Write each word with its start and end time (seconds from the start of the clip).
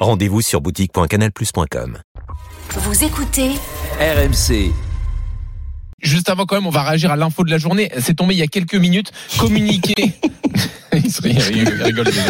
Rendez-vous 0.00 0.40
sur 0.40 0.60
boutique.canalplus.com. 0.62 1.98
Vous 2.76 3.04
écoutez 3.04 3.50
RMC. 4.00 4.72
Juste 6.00 6.30
avant 6.30 6.46
quand 6.46 6.54
même, 6.54 6.66
on 6.66 6.70
va 6.70 6.82
réagir 6.84 7.10
à 7.10 7.16
l'info 7.16 7.44
de 7.44 7.50
la 7.50 7.58
journée. 7.58 7.90
C'est 7.98 8.14
tombé 8.14 8.34
il 8.34 8.38
y 8.38 8.42
a 8.42 8.46
quelques 8.46 8.74
minutes. 8.76 9.12
Communiqué. 9.38 9.94
il, 10.94 11.12
se- 11.12 11.26
il 11.28 11.38
rigole 11.82 12.06
déjà. 12.06 12.22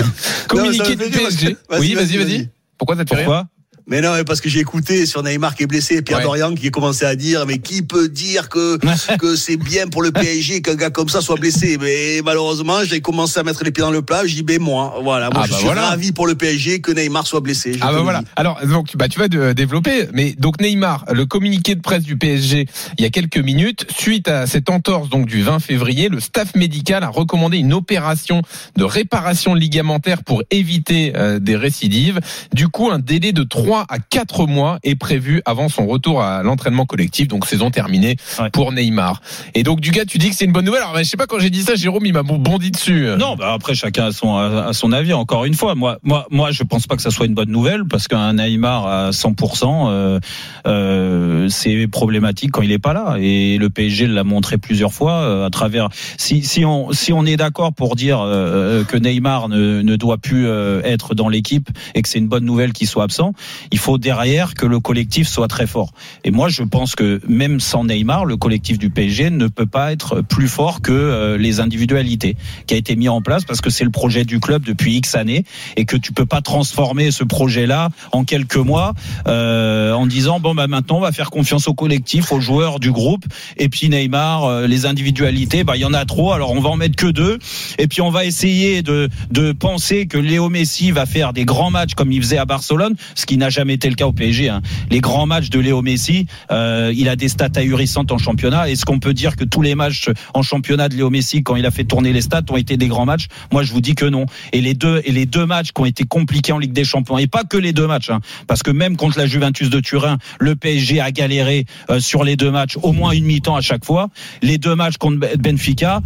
Communiqué 0.49 0.97
du 0.97 1.11
PSG. 1.11 1.57
vas-y, 1.69 1.81
Oui, 1.81 1.95
vas-y, 1.95 1.95
vas-y, 1.95 2.17
vas-y. 2.17 2.37
vas-y. 2.39 2.49
Pourquoi 2.77 2.97
ça 2.97 3.05
te 3.05 3.11
fait 3.11 3.17
rire 3.23 3.25
Pourquoi? 3.27 3.47
Mais 3.91 4.01
non, 4.01 4.13
parce 4.25 4.41
que 4.41 4.49
j'ai 4.49 4.61
écouté 4.61 5.05
sur 5.05 5.23
Neymar 5.23 5.55
qui 5.57 5.65
est 5.65 5.67
blessé, 5.67 6.01
Pierre 6.01 6.19
Ouais. 6.19 6.25
Dorian 6.25 6.55
qui 6.55 6.69
a 6.69 6.71
commencé 6.71 7.05
à 7.05 7.17
dire, 7.17 7.45
mais 7.47 7.59
qui 7.59 7.83
peut 7.83 8.09
dire 8.09 8.49
que 8.49 8.79
que 9.19 9.35
c'est 9.37 9.57
bien 9.57 9.89
pour 9.89 10.03
le 10.03 10.13
PSG 10.13 10.63
qu'un 10.63 10.77
gars 10.77 10.91
comme 10.91 11.09
ça 11.09 11.21
soit 11.21 11.37
blessé? 11.37 11.77
Mais 11.81 12.21
malheureusement, 12.25 12.85
j'ai 12.85 13.01
commencé 13.01 13.41
à 13.41 13.43
mettre 13.43 13.65
les 13.65 13.73
pieds 13.73 13.83
dans 13.83 13.91
le 13.91 14.03
plat. 14.03 14.25
J'y 14.27 14.43
vais 14.45 14.59
moi. 14.59 14.99
Voilà, 15.03 15.29
moi 15.31 15.41
Ah 15.43 15.47
je 15.47 15.51
bah 15.51 15.57
suis 15.57 15.67
voilà. 15.67 15.89
ravi 15.91 16.13
pour 16.13 16.27
le 16.29 16.37
PSG 16.37 16.81
que 16.81 16.93
Neymar 16.93 17.27
soit 17.27 17.41
blessé. 17.41 17.77
Ah 17.81 17.93
bah 17.93 18.01
voilà. 18.03 18.23
Alors 18.37 18.61
donc 18.65 18.97
bah 18.97 19.09
tu 19.09 19.19
vas 19.19 19.27
de- 19.29 19.53
développer 19.53 20.07
mais 20.13 20.33
donc 20.39 20.61
Neymar 20.61 21.05
le 21.13 21.27
communiqué 21.27 21.75
de 21.75 21.81
presse 21.81 22.05
du 22.05 22.17
PSG 22.17 22.67
il 22.97 23.03
y 23.03 23.07
a 23.07 23.11
quelques 23.11 23.39
minutes 23.39 23.87
suite 23.97 24.29
à 24.29 24.47
cette 24.47 24.71
entorse 24.71 25.09
donc 25.09 25.27
du 25.27 25.43
20 25.43 25.59
février 25.59 26.09
le 26.09 26.21
staff 26.21 26.55
médical 26.55 27.03
a 27.03 27.09
recommandé 27.09 27.59
une 27.59 27.73
opération 27.73 28.43
de 28.77 28.85
réparation 28.85 29.55
ligamentaire 29.55 30.23
pour 30.23 30.43
éviter 30.51 31.13
euh, 31.17 31.39
des 31.41 31.57
récidives. 31.57 32.21
Du 32.55 32.69
coup 32.69 32.91
un 32.91 32.99
délai 33.01 33.33
de 33.33 33.43
3 33.43 33.80
à 33.89 33.99
4 33.99 34.47
mois 34.47 34.79
est 34.83 34.95
prévu 34.95 35.43
avant 35.45 35.69
son 35.69 35.87
retour 35.87 36.23
à 36.23 36.43
l'entraînement 36.43 36.87
collectif 36.87 37.29
donc 37.29 37.47
saison 37.47 37.71
terminée 37.71 38.17
Ouais. 38.41 38.51
pour 38.51 38.73
Neymar. 38.73 39.21
Et 39.55 39.63
donc 39.63 39.81
du 39.81 39.91
gars 39.91 40.05
tu 40.05 40.19
dis 40.19 40.31
que 40.31 40.37
c'est 40.37 40.45
une 40.45 40.53
bonne 40.53 40.65
nouvelle 40.65 40.83
alors 40.83 40.95
bah, 40.95 41.03
je 41.03 41.09
sais 41.09 41.17
pas 41.17 41.27
quand 41.27 41.39
j'ai 41.39 41.51
dit 41.51 41.63
ça 41.63 41.75
Jérôme 41.75 42.07
il 42.07 42.13
m'a 42.13 42.23
bondi 42.23 42.71
dessus. 42.71 43.07
Non, 43.19 43.37
bah 43.37 43.53
après 43.55 43.75
chacun 43.75 44.07
a 44.07 44.13
son 44.13 44.37
a 44.37 44.73
son 44.73 44.93
avis. 44.93 45.13
Encore 45.13 45.45
une 45.45 45.55
fois, 45.55 45.75
moi 45.75 45.99
moi 46.03 46.27
moi 46.31 46.51
je 46.51 46.63
pense 46.63 46.87
pas 46.87 46.97
que 46.97 47.03
ça 47.03 47.11
soit 47.11 47.27
une 47.27 47.35
bonne 47.35 47.51
nouvelle 47.51 47.85
parce 47.85 48.09
qu'un 48.09 48.35
Neymar 48.35 48.87
à 48.87 49.11
100%, 49.11 49.89
euh, 49.91 50.21
euh, 50.67 51.49
c'est 51.49 51.87
problématique 51.89 52.53
quand 52.53 52.63
il 52.63 52.73
est 52.73 52.79
pas 52.79 52.93
là. 52.93 53.17
Et 53.21 53.59
le 53.59 53.71
PSG 53.71 54.07
l'a 54.07 54.25
montré 54.25 54.59
plusieurs 54.59 54.93
fois 54.93 55.13
euh, 55.13 55.47
à 55.47 55.51
travers. 55.51 55.89
Si 56.19 56.43
si 56.43 56.65
on 56.65 56.93
si 56.93 57.13
on 57.13 57.25
est 57.27 57.37
d'accord 57.37 57.73
pour 57.73 57.97
dire 57.97 58.21
euh, 58.21 58.85
que 58.85 58.97
Neymar 58.97 59.49
ne 59.49 59.83
ne 59.83 59.97
doit 59.97 60.19
plus 60.19 60.47
euh, 60.47 60.81
être 60.85 61.15
dans 61.15 61.29
l'équipe 61.29 61.69
et 61.95 62.03
que 62.03 62.09
c'est 62.09 62.19
une 62.19 62.29
bonne 62.29 62.45
nouvelle 62.45 62.73
qu'il 62.73 62.87
soit 62.87 63.05
absent, 63.05 63.33
il 63.71 63.79
faut 63.79 63.99
derrière 63.99 64.55
que 64.55 64.67
le 64.67 64.81
collectif 64.81 65.29
soit 65.29 65.49
très 65.49 65.67
fort. 65.67 65.93
Et 66.25 66.31
moi 66.31 66.49
je 66.49 66.63
pense 66.63 66.95
que 66.95 67.21
même 67.29 67.61
sans 67.61 67.85
Neymar, 67.85 68.25
le 68.25 68.37
collectif 68.37 68.79
du 68.79 68.91
PSG 68.91 69.31
ne 69.31 69.47
peut 69.47 69.67
pas 69.67 69.93
être 69.93 70.23
plus 70.23 70.49
fort 70.49 70.81
que 70.83 70.93
euh, 70.93 71.37
les 71.37 71.61
individualités 71.61 72.37
qui 72.67 72.75
a 72.75 72.77
été 72.77 72.97
mis 72.97 73.09
en 73.09 73.21
place 73.23 73.45
parce 73.45 73.61
que 73.61 73.71
c'est 73.71 73.85
le 73.85 73.91
projet 73.91 74.25
du 74.25 74.41
club 74.41 74.63
depuis 74.63 74.97
X 74.97 75.15
années 75.15 75.45
et 75.77 75.85
que 75.85 75.97
tu 75.97 76.13
peux 76.13 76.27
pas 76.27 76.41
transformer 76.41 77.11
ce 77.11 77.25
projet-là 77.25 77.91
en 78.13 78.25
quelques 78.25 78.57
mois 78.57 78.95
euh, 79.27 79.93
en 79.93 80.07
disant 80.07 80.41
bon 80.41 80.55
bah 80.55 80.67
maintenant 80.67 80.99
on 80.99 81.01
va 81.01 81.13
faire 81.13 81.31
confiance 81.31 81.69
au 81.69 81.75
collectif, 81.75 82.33
aux 82.33 82.41
joueurs 82.41 82.81
du 82.81 82.93
groupe 82.93 83.25
et 83.57 83.69
puis 83.69 83.89
Neymar, 83.89 84.45
euh, 84.45 84.67
les 84.67 84.87
individualités, 84.87 85.65
bah 85.65 85.77
il 85.77 85.81
y 85.81 85.85
en 85.85 85.95
a 85.95 86.05
trop, 86.05 86.33
alors 86.33 86.53
on 86.53 86.61
va 86.61 86.71
en 86.71 86.77
mettre 86.77 86.97
que 86.97 87.07
deux 87.07 87.39
et 87.79 87.87
puis 87.87 88.01
on 88.01 88.11
va 88.11 88.25
essayer 88.25 88.83
de 88.83 89.09
de 89.31 89.53
penser 89.53 90.07
que 90.07 90.19
Léo 90.19 90.49
Messi 90.49 90.91
va 90.91 91.07
faire 91.07 91.33
des 91.33 91.45
grands 91.45 91.71
matchs 91.71 91.95
comme 91.95 92.13
il 92.13 92.23
faisait 92.23 92.39
à 92.39 92.45
Barcelone, 92.45 92.95
ce 93.15 93.27
qui 93.27 93.37
n'a 93.37 93.50
jamais 93.51 93.75
été 93.75 93.89
le 93.89 93.95
cas 93.95 94.07
au 94.07 94.13
PSG. 94.13 94.49
hein. 94.49 94.63
Les 94.91 95.01
grands 95.01 95.27
matchs 95.27 95.51
de 95.51 95.59
Léo 95.59 95.83
Messi, 95.83 96.27
euh, 96.51 96.93
il 96.97 97.09
a 97.09 97.17
des 97.17 97.29
stats 97.29 97.49
ahurissantes 97.57 98.13
en 98.13 98.19
championnat. 98.19 98.69
Est-ce 98.71 98.85
qu'on 98.85 98.99
peut 98.99 99.15
dire 99.15 99.37
que 99.37 99.45
tous 99.45 99.63
les 99.63 99.75
matchs 99.75 100.09
en 100.35 100.43
championnat 100.43 100.89
de 100.89 100.95
Léo 100.97 101.11
Messi, 101.11 101.43
quand 101.43 101.57
il 101.57 101.67
a 101.67 101.71
fait 101.71 101.85
tourner 101.85 102.13
les 102.13 102.21
stats, 102.23 102.43
ont 102.51 102.57
été 102.57 102.77
des 102.77 102.89
grands 102.89 103.07
matchs? 103.07 103.27
Moi, 103.53 103.63
je 103.63 103.73
vous 103.73 103.81
dis 103.81 103.95
que 103.95 104.05
non. 104.07 104.27
Et 104.53 104.61
les 104.61 104.75
deux 104.75 105.03
et 105.05 105.13
les 105.13 105.27
deux 105.27 105.47
matchs 105.47 105.73
qui 105.73 105.81
ont 105.83 105.87
été 105.87 106.05
compliqués 106.05 106.53
en 106.53 106.59
Ligue 106.59 106.73
des 106.73 106.85
Champions, 106.85 107.19
et 107.19 107.27
pas 107.27 107.45
que 107.45 107.57
les 107.57 107.73
deux 107.73 107.87
matchs, 107.87 108.11
hein, 108.11 108.21
parce 108.47 108.63
que 108.63 108.71
même 108.71 108.97
contre 108.97 109.19
la 109.19 109.27
Juventus 109.27 109.71
de 109.71 109.81
Turin, 109.81 110.19
le 110.39 110.57
PSG 110.57 111.01
a 111.01 111.11
galéré 111.13 111.67
euh, 111.91 112.01
sur 112.01 112.25
les 112.25 112.37
deux 112.37 112.51
matchs, 112.51 112.77
au 112.83 112.93
moins 112.93 113.11
une 113.13 113.25
mi-temps 113.25 113.57
à 113.57 113.61
chaque 113.61 113.85
fois. 113.85 114.09
Les 114.43 114.59
deux 114.59 114.75
matchs 114.75 114.97
contre 114.99 115.19
Ben- 115.19 115.37
Benfica, 115.37 116.01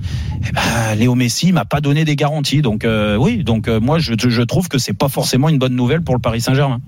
eh 0.47 0.53
ben, 0.53 0.94
Léo 0.99 1.15
Messi 1.15 1.53
m'a 1.53 1.65
pas 1.65 1.81
donné 1.81 2.05
des 2.05 2.16
garanties. 2.16 2.62
Donc 2.62 2.84
euh, 2.84 3.16
oui, 3.16 3.44
donc 3.44 3.69
moi 3.69 3.99
je, 3.99 4.15
je 4.19 4.43
trouve 4.43 4.69
que 4.69 4.78
c'est 4.78 4.93
pas 4.94 5.09
forcément 5.09 5.49
une 5.49 5.59
bonne 5.59 5.75
nouvelle 5.76 6.03
pour 6.03 6.15
le 6.15 6.21
Paris 6.21 6.41
Saint-Germain. 6.41 6.81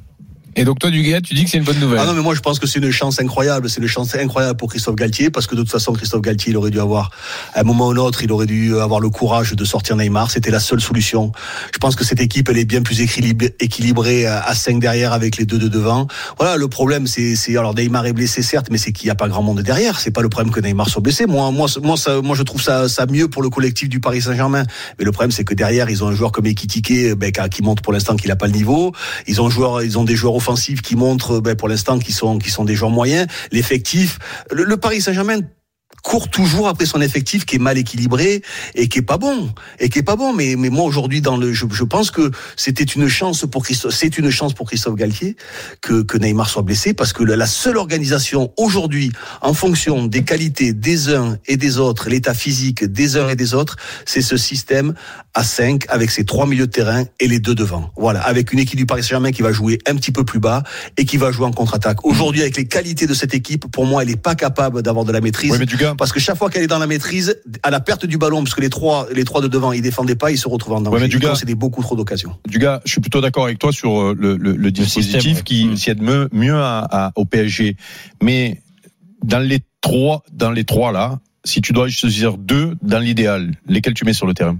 Et 0.56 0.64
donc 0.64 0.78
toi 0.78 0.90
du 0.90 1.02
gars 1.02 1.20
tu 1.20 1.34
dis 1.34 1.44
que 1.44 1.50
c'est 1.50 1.58
une 1.58 1.64
bonne 1.64 1.78
nouvelle. 1.78 2.00
Ah 2.02 2.06
non, 2.06 2.14
mais 2.14 2.22
moi 2.22 2.34
je 2.34 2.40
pense 2.40 2.58
que 2.58 2.66
c'est 2.66 2.78
une 2.78 2.90
chance 2.90 3.20
incroyable. 3.20 3.68
C'est 3.68 3.80
une 3.80 3.86
chance 3.88 4.14
incroyable 4.14 4.56
pour 4.56 4.70
Christophe 4.70 4.96
Galtier 4.96 5.30
parce 5.30 5.46
que 5.46 5.54
de 5.54 5.60
toute 5.60 5.70
façon, 5.70 5.92
Christophe 5.92 6.22
Galtier, 6.22 6.52
il 6.52 6.56
aurait 6.56 6.70
dû 6.70 6.80
avoir, 6.80 7.10
à 7.54 7.60
un 7.60 7.62
moment 7.62 7.88
ou 7.88 7.90
un 7.90 7.96
autre, 7.96 8.22
il 8.22 8.32
aurait 8.32 8.46
dû 8.46 8.78
avoir 8.78 9.00
le 9.00 9.10
courage 9.10 9.52
de 9.52 9.64
sortir 9.64 9.96
Neymar. 9.96 10.30
C'était 10.30 10.50
la 10.50 10.60
seule 10.60 10.80
solution. 10.80 11.32
Je 11.74 11.78
pense 11.78 11.94
que 11.94 12.04
cette 12.04 12.20
équipe, 12.20 12.48
elle 12.48 12.58
est 12.58 12.64
bien 12.64 12.82
plus 12.82 13.00
équilibrée, 13.00 14.26
à 14.26 14.42
à 14.46 14.54
5 14.54 14.78
derrière 14.80 15.12
avec 15.12 15.36
les 15.36 15.44
deux 15.44 15.58
de 15.58 15.68
devant. 15.68 16.06
Voilà, 16.38 16.56
le 16.56 16.68
problème, 16.68 17.06
c'est, 17.06 17.34
alors 17.56 17.74
Neymar 17.74 18.06
est 18.06 18.12
blessé, 18.12 18.42
certes, 18.42 18.68
mais 18.70 18.78
c'est 18.78 18.92
qu'il 18.92 19.06
n'y 19.06 19.10
a 19.10 19.14
pas 19.16 19.28
grand 19.28 19.42
monde 19.42 19.60
derrière. 19.60 19.98
C'est 20.00 20.10
pas 20.10 20.22
le 20.22 20.28
problème 20.28 20.52
que 20.52 20.60
Neymar 20.60 20.88
soit 20.88 21.02
blessé. 21.02 21.26
Moi, 21.26 21.50
moi, 21.50 21.66
moi, 21.82 21.96
ça, 21.96 22.20
moi, 22.22 22.36
je 22.36 22.42
trouve 22.42 22.62
ça, 22.62 22.88
ça 22.88 23.06
mieux 23.06 23.28
pour 23.28 23.42
le 23.42 23.50
collectif 23.50 23.88
du 23.88 24.00
Paris 24.00 24.22
Saint-Germain. 24.22 24.62
Mais 24.98 25.04
le 25.04 25.12
problème, 25.12 25.32
c'est 25.32 25.44
que 25.44 25.54
derrière, 25.54 25.90
ils 25.90 26.02
ont 26.04 26.08
un 26.08 26.14
joueur 26.14 26.32
comme 26.32 26.46
Ekitike, 26.46 27.14
ben, 27.14 27.30
qui- 27.32 27.62
montre 27.62 27.82
pour 27.82 27.92
l'instant 27.92 28.14
qu'il 28.16 28.28
n'a 28.28 28.36
pas 28.36 28.46
le 28.46 28.52
niveau. 28.52 28.92
Ils 29.26 29.40
ont 29.40 29.50
joueur, 29.50 29.82
ils 29.82 29.98
ont 29.98 30.04
des 30.04 30.14
joueurs 30.14 30.34
offensifs 30.46 30.80
qui 30.80 30.94
montrent, 30.94 31.40
ben, 31.40 31.56
pour 31.56 31.68
l'instant, 31.68 31.98
qui 31.98 32.12
sont, 32.12 32.38
qui 32.38 32.50
sont 32.50 32.64
des 32.64 32.76
joueurs 32.76 32.90
moyens. 32.90 33.26
L'effectif, 33.50 34.18
le, 34.52 34.62
le 34.64 34.76
Paris 34.76 35.00
Saint-Germain 35.00 35.40
court 36.06 36.28
toujours 36.28 36.68
après 36.68 36.86
son 36.86 37.00
effectif 37.00 37.44
qui 37.44 37.56
est 37.56 37.58
mal 37.58 37.76
équilibré 37.78 38.40
et 38.76 38.86
qui 38.88 39.00
est 39.00 39.02
pas 39.02 39.18
bon 39.18 39.52
et 39.80 39.88
qui 39.88 39.98
est 39.98 40.04
pas 40.04 40.14
bon. 40.14 40.32
Mais 40.32 40.54
mais 40.56 40.70
moi 40.70 40.84
aujourd'hui 40.84 41.20
dans 41.20 41.36
le 41.36 41.52
je, 41.52 41.66
je 41.68 41.82
pense 41.82 42.12
que 42.12 42.30
c'était 42.54 42.84
une 42.84 43.08
chance 43.08 43.44
pour 43.50 43.64
Christophe 43.64 43.92
c'est 43.92 44.16
une 44.16 44.30
chance 44.30 44.54
pour 44.54 44.68
Christophe 44.68 44.94
Galtier 44.94 45.36
que 45.80 46.02
que 46.02 46.16
Neymar 46.16 46.48
soit 46.48 46.62
blessé 46.62 46.94
parce 46.94 47.12
que 47.12 47.24
la, 47.24 47.46
seule 47.46 47.76
organisation 47.76 48.52
aujourd'hui 48.56 49.10
en 49.42 49.52
fonction 49.52 50.06
des 50.06 50.22
qualités 50.22 50.72
des 50.72 51.12
uns 51.12 51.38
et 51.46 51.56
des 51.56 51.78
autres 51.78 52.08
l'état 52.08 52.34
physique 52.34 52.84
des 52.84 53.16
uns 53.16 53.28
et 53.28 53.36
des 53.36 53.52
autres 53.54 53.76
c'est 54.04 54.22
ce 54.22 54.36
système 54.36 54.94
à 55.34 55.42
5 55.42 55.86
avec 55.88 56.12
ses 56.12 56.24
trois 56.24 56.46
milieux 56.46 56.68
de 56.68 56.72
terrain 56.72 57.04
et 57.20 57.28
les 57.28 57.40
deux 57.40 57.54
devant. 57.54 57.90
Voilà. 57.96 58.20
Avec 58.20 58.52
une 58.52 58.58
équipe 58.58 58.78
du 58.78 58.86
Paris 58.86 59.02
Saint-Germain 59.02 59.32
qui 59.32 59.42
va 59.42 59.52
jouer 59.52 59.78
un 59.86 59.94
petit 59.96 60.12
peu 60.12 60.24
plus 60.24 60.38
bas 60.38 60.62
et 60.96 61.04
qui 61.04 61.16
va 61.16 61.30
jouer 61.32 61.46
en 61.46 61.52
contre-attaque. 61.52 62.06
Aujourd'hui 62.06 62.42
avec 62.42 62.56
les 62.56 62.66
qualités 62.66 63.06
de 63.06 63.14
cette 63.14 63.34
équipe 63.34 63.66
pour 63.70 63.86
moi 63.86 64.02
elle 64.02 64.10
est 64.10 64.16
pas 64.16 64.36
capable 64.36 64.82
d'avoir 64.82 65.04
de 65.04 65.12
la 65.12 65.20
maîtrise 65.20 65.58
parce 65.96 66.12
que 66.12 66.20
chaque 66.20 66.36
fois 66.36 66.50
qu'elle 66.50 66.62
est 66.62 66.66
dans 66.68 66.78
la 66.78 66.86
maîtrise, 66.86 67.40
à 67.62 67.70
la 67.70 67.80
perte 67.80 68.06
du 68.06 68.18
ballon, 68.18 68.42
parce 68.44 68.54
que 68.54 68.60
les 68.60 68.70
trois, 68.70 69.06
les 69.12 69.24
trois 69.24 69.40
de 69.40 69.48
devant, 69.48 69.72
ils 69.72 69.82
défendaient 69.82 70.14
pas, 70.16 70.30
ils 70.30 70.38
se 70.38 70.48
retrouvent 70.48 70.74
en 70.74 70.80
danger. 70.80 70.94
Ouais, 70.96 71.02
mais 71.02 71.08
du 71.08 71.16
Ils 71.16 71.20
gars- 71.20 71.30
concédaient 71.30 71.54
beaucoup 71.54 71.82
trop 71.82 71.96
d'occasions. 71.96 72.36
du 72.48 72.58
gars, 72.58 72.80
je 72.84 72.90
suis 72.92 73.00
plutôt 73.00 73.20
d'accord 73.20 73.44
avec 73.44 73.58
toi 73.58 73.72
sur 73.72 74.00
euh, 74.00 74.14
le, 74.18 74.36
le, 74.36 74.52
le 74.56 74.70
dispositif 74.70 75.20
système, 75.22 75.36
ouais. 75.36 75.42
qui 75.42 75.64
Mm. 75.66 75.76
s'y 75.76 75.90
aide 75.90 76.02
mieux, 76.02 76.28
mieux 76.32 76.54
à, 76.56 76.86
à- 76.90 77.12
au 77.16 77.24
PSG. 77.24 77.76
Mais 78.22 78.60
dans 79.24 79.38
les 79.40 79.60
trois, 79.80 80.22
dans 80.32 80.50
les 80.50 80.64
trois 80.64 80.92
là, 80.92 81.18
si 81.44 81.60
tu 81.60 81.72
dois 81.72 81.88
choisir 81.88 82.36
deux 82.38 82.74
dans 82.82 82.98
l'idéal, 82.98 83.52
lesquels 83.68 83.94
tu 83.94 84.04
mets 84.04 84.12
sur 84.12 84.26
le 84.26 84.34
terrain? 84.34 84.58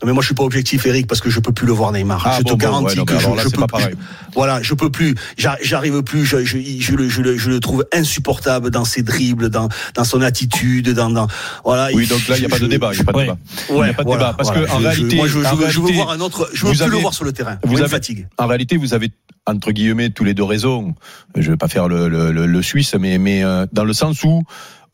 Non, 0.00 0.06
mais 0.06 0.12
moi, 0.12 0.22
je 0.22 0.26
suis 0.26 0.34
pas 0.34 0.44
objectif, 0.44 0.86
Eric, 0.86 1.06
parce 1.06 1.20
que 1.20 1.28
je 1.30 1.40
peux 1.40 1.52
plus 1.52 1.66
le 1.66 1.72
voir 1.72 1.90
Neymar. 1.92 2.22
Ah, 2.24 2.36
je 2.38 2.42
bon, 2.44 2.50
te 2.50 2.54
bon, 2.54 2.56
garantis 2.58 2.98
ouais, 3.00 3.04
que 3.04 3.18
je, 3.18 3.28
là, 3.28 3.42
je 3.42 3.48
peux 3.48 3.66
plus. 3.66 3.96
Voilà, 4.34 4.62
je 4.62 4.74
peux 4.74 4.90
plus. 4.90 5.14
J'ar- 5.36 5.56
J'arrive 5.62 6.02
plus. 6.02 6.24
Je, 6.24 6.44
je, 6.44 6.58
je, 6.58 6.94
le, 6.94 7.08
je, 7.08 7.22
le, 7.22 7.36
je 7.36 7.50
le 7.50 7.58
trouve 7.60 7.84
insupportable 7.92 8.70
dans 8.70 8.84
ses 8.84 9.02
dribbles, 9.02 9.50
dans, 9.50 9.68
dans 9.94 10.04
son 10.04 10.22
attitude, 10.22 10.90
dans, 10.90 11.10
dans 11.10 11.26
voilà. 11.64 11.88
Oui, 11.94 12.06
donc 12.06 12.26
là, 12.28 12.36
il 12.36 12.40
n'y 12.40 12.46
a 12.46 12.48
pas 12.48 12.58
de 12.58 12.66
débat. 12.66 12.90
Il 12.92 12.96
n'y 12.96 13.02
a 13.02 13.04
pas 13.04 13.12
de 13.12 13.16
Ouais. 13.18 13.24
débat. 13.24 13.38
Ouais, 13.70 13.76
il 13.78 13.82
n'y 13.84 13.90
a 13.90 13.94
pas 13.94 14.02
de 14.04 14.08
voilà, 14.08 14.24
débat. 14.26 14.34
Parce 14.36 14.50
voilà. 14.50 14.66
que 14.66 14.72
en 14.72 14.78
réalité, 14.78 15.16
moi, 15.16 15.26
je, 15.26 15.38
en 15.38 15.54
veux, 15.56 15.92
voir 15.92 16.10
un 16.10 16.20
autre. 16.20 16.48
Je 16.52 16.64
veux 16.66 16.70
plus 16.72 16.82
avez- 16.82 16.90
le 16.92 16.96
voir 16.98 17.14
sur 17.14 17.24
le 17.24 17.32
terrain. 17.32 17.58
vous 17.64 17.80
avez- 17.80 17.88
fatigue. 17.88 18.28
En 18.38 18.46
réalité, 18.46 18.76
vous 18.76 18.94
avez 18.94 19.10
entre 19.46 19.72
guillemets 19.72 20.10
tous 20.10 20.24
les 20.24 20.34
deux 20.34 20.44
raisons. 20.44 20.94
Je 21.36 21.50
vais 21.50 21.56
pas 21.56 21.68
faire 21.68 21.88
le, 21.88 22.08
le, 22.08 22.30
le, 22.32 22.46
le 22.46 22.62
Suisse, 22.62 22.94
mais, 23.00 23.18
mais 23.18 23.42
euh, 23.42 23.66
dans 23.72 23.84
le 23.84 23.92
sens 23.94 24.22
où 24.22 24.42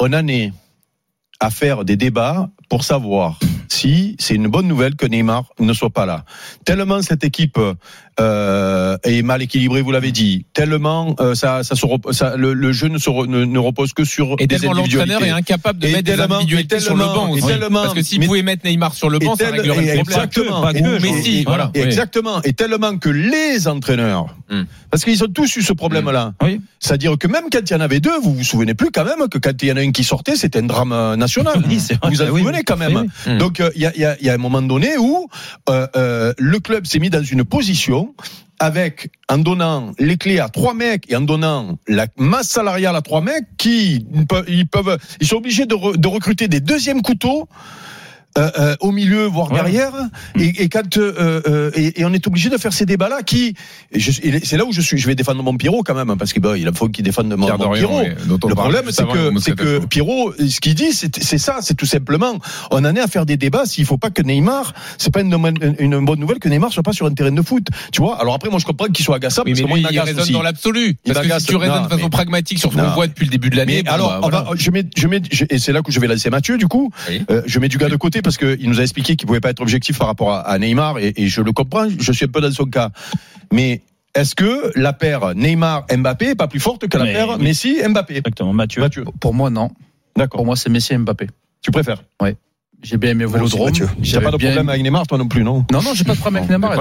on 0.00 0.12
en 0.12 0.28
est 0.28 0.52
à 1.40 1.50
faire 1.50 1.84
des 1.84 1.96
débats 1.96 2.48
pour 2.70 2.84
savoir 2.84 3.38
si 3.68 4.16
c'est 4.18 4.34
une 4.34 4.48
bonne 4.48 4.68
nouvelle 4.68 4.96
que 4.96 5.06
Neymar 5.06 5.44
ne 5.58 5.72
soit 5.72 5.90
pas 5.90 6.06
là. 6.06 6.24
Tellement 6.64 7.02
cette 7.02 7.24
équipe 7.24 7.58
euh, 8.20 8.96
est 9.02 9.22
mal 9.22 9.42
équilibré, 9.42 9.82
vous 9.82 9.90
l'avez 9.92 10.12
dit. 10.12 10.46
Tellement 10.52 11.14
euh, 11.20 11.34
ça, 11.34 11.62
ça, 11.64 11.74
se 11.74 11.86
ça 12.12 12.36
le, 12.36 12.52
le 12.54 12.72
jeu 12.72 12.88
ne, 12.88 12.98
se 12.98 13.10
re- 13.10 13.26
ne, 13.26 13.44
ne 13.44 13.58
repose 13.58 13.92
que 13.92 14.04
sur 14.04 14.36
Et 14.38 14.46
des 14.46 14.56
tellement 14.58 14.74
l'entraîneur 14.74 15.22
est 15.24 15.30
incapable 15.30 15.78
de 15.80 15.88
Et 15.88 15.92
mettre 15.92 16.04
des 16.14 16.20
individualités 16.20 16.80
sur 16.80 16.96
le 16.96 17.04
banc 17.04 17.30
aussi. 17.30 17.46
Parce 17.70 17.94
que 17.94 18.02
s'il 18.02 18.24
pouvait 18.26 18.42
mettre 18.42 18.64
Neymar 18.66 18.94
sur 18.94 19.10
le 19.10 19.18
banc, 19.18 19.36
ça 19.36 19.50
réglerait 19.50 19.66
le 19.66 19.74
problème. 19.74 19.98
Exactement. 20.00 20.60
Pas 20.62 20.72
que, 20.72 20.78
pas 20.78 20.84
que, 20.84 20.96
et- 21.06 21.12
Messi, 21.12 21.44
et-. 21.74 21.80
Exactement. 21.80 22.42
Et 22.42 22.52
tellement 22.52 22.96
que 22.98 23.08
les 23.08 23.68
entraîneurs, 23.68 24.26
Hmm. 24.50 24.64
parce 24.90 25.04
qu'ils 25.04 25.24
ont 25.24 25.28
tous 25.28 25.56
eu 25.56 25.62
ce 25.62 25.72
problème-là. 25.72 26.34
Oui. 26.42 26.60
C'est-à-dire 26.78 27.16
que 27.18 27.26
même 27.26 27.44
quand 27.50 27.60
il 27.62 27.72
y 27.72 27.74
en 27.74 27.80
avait 27.80 27.98
deux, 28.00 28.12
vous 28.22 28.34
vous 28.34 28.44
souvenez 28.44 28.74
plus 28.74 28.90
quand 28.90 29.04
même 29.06 29.26
que 29.30 29.38
quand 29.38 29.52
il 29.62 29.68
y 29.70 29.72
en 29.72 29.76
a 29.76 29.80
un 29.80 29.90
qui 29.90 30.04
sortait, 30.04 30.36
c'était 30.36 30.58
un 30.58 30.64
drame 30.64 30.92
euh, 30.92 31.16
national. 31.16 31.62
Oui. 31.66 31.78
Vous 32.10 32.20
en 32.22 32.26
souvenez 32.26 32.62
quand 32.62 32.76
même. 32.76 33.06
Oui. 33.26 33.38
Donc 33.38 33.60
euh, 33.60 33.70
il 33.74 33.80
y, 33.80 33.86
a, 33.86 33.96
y 33.96 34.04
a- 34.04 34.22
y 34.22 34.28
a 34.28 34.34
un 34.34 34.38
moment 34.38 34.60
donné 34.60 34.98
où 34.98 35.28
euh, 35.70 36.34
le 36.36 36.58
club 36.60 36.84
s'est 36.86 36.98
mis 36.98 37.08
dans 37.08 37.22
une 37.22 37.42
position 37.44 38.03
avec 38.58 39.10
en 39.28 39.38
donnant 39.38 39.92
les 39.98 40.16
clés 40.16 40.38
à 40.38 40.48
trois 40.48 40.74
mecs 40.74 41.10
et 41.10 41.16
en 41.16 41.20
donnant 41.20 41.78
la 41.88 42.06
masse 42.16 42.48
salariale 42.48 42.96
à 42.96 43.02
trois 43.02 43.20
mecs 43.20 43.56
qui 43.58 44.06
ils 44.48 44.66
peuvent 44.66 44.98
ils 45.20 45.26
sont 45.26 45.36
obligés 45.36 45.66
de 45.66 46.06
recruter 46.06 46.48
des 46.48 46.60
deuxièmes 46.60 47.02
couteaux 47.02 47.48
euh, 48.36 48.50
euh, 48.58 48.76
au 48.80 48.90
milieu 48.92 49.26
voire 49.26 49.50
Ouais. 49.52 49.56
derrière 49.62 49.92
et, 50.38 50.62
et 50.64 50.68
quand 50.68 50.96
euh, 50.96 51.40
euh, 51.46 51.70
et, 51.74 52.00
et 52.00 52.04
on 52.04 52.12
est 52.12 52.26
obligé 52.26 52.48
de 52.50 52.56
faire 52.58 52.72
ces 52.72 52.84
débats 52.86 53.08
là 53.08 53.22
qui 53.22 53.54
c'est 53.98 54.56
là 54.56 54.64
où 54.64 54.72
je 54.72 54.80
suis 54.80 54.98
je 54.98 55.06
vais 55.06 55.14
défendre 55.14 55.42
mon 55.42 55.56
Pierrot 55.56 55.82
quand 55.84 55.94
même 55.94 56.16
parce 56.18 56.32
que 56.32 56.40
bon, 56.40 56.54
il 56.54 56.68
faut 56.74 56.88
qu'il 56.88 57.04
défende 57.04 57.28
mon, 57.36 57.48
mon 57.48 57.70
Pierrot 57.72 58.00
oui, 58.00 58.08
le 58.48 58.54
problème, 58.54 58.84
c'est 58.90 59.06
que, 59.06 59.30
c'est 59.40 59.54
que. 59.54 59.84
Pierrot, 59.86 60.32
ce 60.38 60.60
qu'il 60.60 60.74
dit, 60.74 60.92
c'est 60.92 61.38
ça, 61.38 61.58
c'est 61.60 61.74
tout 61.74 61.86
simplement, 61.86 62.38
on 62.70 62.84
en 62.84 62.94
est 62.96 63.00
à 63.00 63.06
faire 63.06 63.26
des 63.26 63.36
débats 63.36 63.64
s'il 63.66 63.84
faut 63.84 63.98
pas 63.98 64.10
que 64.10 64.22
Neymar, 64.22 64.74
c'est 64.98 65.12
pas 65.12 65.20
une, 65.20 65.32
une- 65.78 66.04
bonne 66.04 66.18
nouvelle 66.18 66.38
que 66.38 66.48
Neymar 66.48 66.72
soit 66.72 66.82
pas 66.82 66.92
sur 66.92 67.06
un 67.06 67.12
terrain 67.14 67.30
de 67.30 67.42
foot, 67.42 67.66
tu 67.92 68.00
vois. 68.00 68.20
Alors 68.20 68.34
après, 68.34 68.50
moi, 68.50 68.58
je 68.58 68.64
comprends 68.64 68.86
qu'il 68.86 69.04
soit 69.04 69.16
agaçable, 69.16 69.48
Oui, 69.48 69.52
parce 69.52 69.60
mais 69.60 69.64
que 69.64 69.68
moi, 69.68 69.78
lui, 69.78 69.86
il 69.90 69.94
il 69.94 70.00
raisonne 70.00 70.20
aussi. 70.22 70.32
dans 70.32 70.42
l'absolu. 70.42 70.96
Parce 71.06 71.26
que 71.26 71.38
si 71.40 71.46
tu 71.46 71.56
raisonnes 71.56 71.84
de 71.84 71.88
façon 71.88 72.04
mais- 72.04 72.10
pragmatique 72.10 72.58
sur 72.58 72.72
ce 72.72 72.76
qu'on 72.78 72.90
voit 72.90 73.06
depuis 73.06 73.26
le 73.26 73.30
début 73.30 73.50
de 73.50 73.56
l'année, 73.56 73.82
alors, 73.86 74.08
bah, 74.08 74.18
voilà. 74.22 74.46
je 74.56 74.70
mets, 74.70 74.84
je 74.96 75.06
mets, 75.06 75.22
et 75.50 75.58
c'est 75.58 75.72
là 75.72 75.82
que 75.82 75.92
je 75.92 76.00
vais 76.00 76.08
laisser 76.08 76.30
Mathieu, 76.30 76.58
du 76.58 76.66
coup. 76.66 76.90
Euh, 77.30 77.42
je 77.46 77.58
mets 77.58 77.68
du 77.68 77.78
gars 77.78 77.88
de 77.88 77.96
côté 77.96 78.22
parce 78.24 78.36
que 78.36 78.56
il 78.58 78.68
nous 78.68 78.80
a 78.80 78.82
expliqué 78.82 79.14
qu'il 79.14 79.26
pouvait 79.28 79.40
pas 79.40 79.50
être 79.50 79.60
objectif 79.60 79.98
par 79.98 80.08
rapport 80.08 80.32
à, 80.32 80.40
à 80.40 80.58
Neymar, 80.58 80.98
et, 80.98 81.12
et 81.16 81.28
je 81.28 81.40
le 81.42 81.52
comprends. 81.52 81.86
Je 81.88 82.10
suis 82.12 82.24
un 82.24 82.28
peu 82.28 82.40
dans 82.40 82.50
son 82.50 82.64
cas, 82.64 82.90
mais 83.52 83.82
est-ce 84.16 84.34
que 84.34 84.72
la 84.78 84.92
paire 84.92 85.34
Neymar-Mbappé 85.34 86.30
est 86.30 86.34
pas 86.34 86.48
plus 86.48 86.60
forte 86.60 86.88
que 86.88 86.98
la 86.98 87.04
Mais 87.04 87.12
paire 87.12 87.36
oui. 87.38 87.44
Messi-Mbappé? 87.44 88.16
Exactement, 88.16 88.52
Mathieu. 88.52 88.80
Mathieu, 88.80 89.04
Pour 89.20 89.34
moi, 89.34 89.50
non. 89.50 89.68
Pour 89.68 89.76
d'accord. 90.16 90.44
moi, 90.44 90.56
c'est 90.56 90.70
Messi 90.70 90.94
et 90.94 90.98
Mbappé. 90.98 91.28
Tu 91.62 91.70
préfères? 91.70 92.02
J'ai 92.84 92.98
bien 92.98 93.10
aimé 93.10 93.24
Vélodrome. 93.26 93.72
J'avais 94.02 94.24
pas 94.26 94.30
de 94.30 94.36
bien- 94.36 94.50
problème 94.50 94.68
avec 94.68 94.82
Neymar, 94.82 95.06
toi 95.06 95.18
non 95.18 95.26
plus, 95.26 95.42
non 95.42 95.64
Non, 95.72 95.82
non, 95.82 95.94
j'ai 95.94 96.04
pas 96.04 96.12
de 96.14 96.18
problème 96.18 96.44
avec 96.44 96.50
Neymar. 96.50 96.70
euh. 96.72 96.76